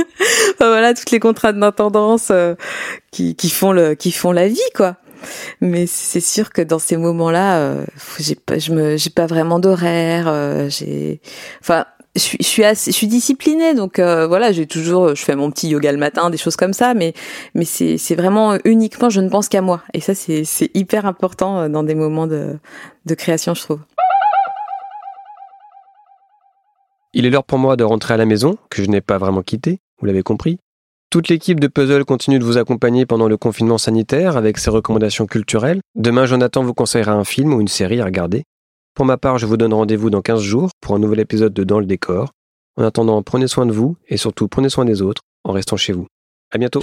voilà 0.58 0.94
toutes 0.94 1.10
les 1.10 1.20
contraintes 1.20 1.58
d'intendance 1.58 2.28
euh, 2.30 2.54
qui, 3.10 3.34
qui 3.34 3.50
font 3.50 3.72
le 3.72 3.94
qui 3.94 4.12
font 4.12 4.32
la 4.32 4.48
vie 4.48 4.58
quoi. 4.74 4.96
Mais 5.60 5.86
c'est 5.86 6.20
sûr 6.20 6.50
que 6.52 6.62
dans 6.62 6.78
ces 6.78 6.96
moments-là, 6.96 7.58
euh, 7.58 7.84
j'ai 8.18 8.34
pas 8.34 8.58
je 8.58 8.72
me 8.72 8.96
j'ai 8.96 9.10
pas 9.10 9.26
vraiment 9.26 9.58
d'horaire, 9.58 10.26
euh, 10.28 10.68
j'ai 10.68 11.20
enfin 11.60 11.86
je 12.14 12.20
suis, 12.20 12.38
je 12.40 12.46
suis, 12.46 12.64
assez, 12.64 12.92
je 12.92 12.96
suis 12.96 13.08
disciplinée, 13.08 13.74
donc 13.74 14.00
voilà, 14.00 14.50
j'ai 14.50 14.66
toujours, 14.66 15.14
je 15.14 15.22
fais 15.22 15.36
mon 15.36 15.50
petit 15.50 15.68
yoga 15.68 15.92
le 15.92 15.98
matin, 15.98 16.30
des 16.30 16.38
choses 16.38 16.56
comme 16.56 16.72
ça, 16.72 16.94
mais 16.94 17.12
mais 17.54 17.66
c'est 17.66 17.98
c'est 17.98 18.14
vraiment 18.14 18.56
uniquement, 18.64 19.10
je 19.10 19.20
ne 19.20 19.28
pense 19.28 19.50
qu'à 19.50 19.60
moi, 19.60 19.82
et 19.92 20.00
ça 20.00 20.14
c'est 20.14 20.44
c'est 20.44 20.70
hyper 20.72 21.04
important 21.04 21.68
dans 21.68 21.82
des 21.82 21.94
moments 21.94 22.26
de 22.26 22.56
de 23.04 23.14
création, 23.14 23.52
je 23.52 23.60
trouve. 23.60 23.80
Il 27.18 27.24
est 27.24 27.30
l'heure 27.30 27.44
pour 27.44 27.58
moi 27.58 27.76
de 27.76 27.82
rentrer 27.82 28.12
à 28.12 28.18
la 28.18 28.26
maison, 28.26 28.58
que 28.68 28.84
je 28.84 28.90
n'ai 28.90 29.00
pas 29.00 29.16
vraiment 29.16 29.40
quitté, 29.40 29.78
vous 29.98 30.06
l'avez 30.06 30.22
compris. 30.22 30.58
Toute 31.08 31.28
l'équipe 31.28 31.58
de 31.58 31.66
Puzzle 31.66 32.04
continue 32.04 32.38
de 32.38 32.44
vous 32.44 32.58
accompagner 32.58 33.06
pendant 33.06 33.26
le 33.26 33.38
confinement 33.38 33.78
sanitaire 33.78 34.36
avec 34.36 34.58
ses 34.58 34.68
recommandations 34.68 35.24
culturelles. 35.24 35.80
Demain, 35.94 36.26
Jonathan 36.26 36.62
vous 36.62 36.74
conseillera 36.74 37.12
un 37.12 37.24
film 37.24 37.54
ou 37.54 37.62
une 37.62 37.68
série 37.68 38.02
à 38.02 38.04
regarder. 38.04 38.44
Pour 38.94 39.06
ma 39.06 39.16
part, 39.16 39.38
je 39.38 39.46
vous 39.46 39.56
donne 39.56 39.72
rendez-vous 39.72 40.10
dans 40.10 40.20
15 40.20 40.42
jours 40.42 40.68
pour 40.82 40.94
un 40.94 40.98
nouvel 40.98 41.20
épisode 41.20 41.54
de 41.54 41.64
Dans 41.64 41.80
le 41.80 41.86
décor. 41.86 42.32
En 42.76 42.84
attendant, 42.84 43.22
prenez 43.22 43.48
soin 43.48 43.64
de 43.64 43.72
vous 43.72 43.96
et 44.08 44.18
surtout 44.18 44.46
prenez 44.46 44.68
soin 44.68 44.84
des 44.84 45.00
autres 45.00 45.22
en 45.42 45.52
restant 45.52 45.78
chez 45.78 45.94
vous. 45.94 46.06
À 46.50 46.58
bientôt! 46.58 46.82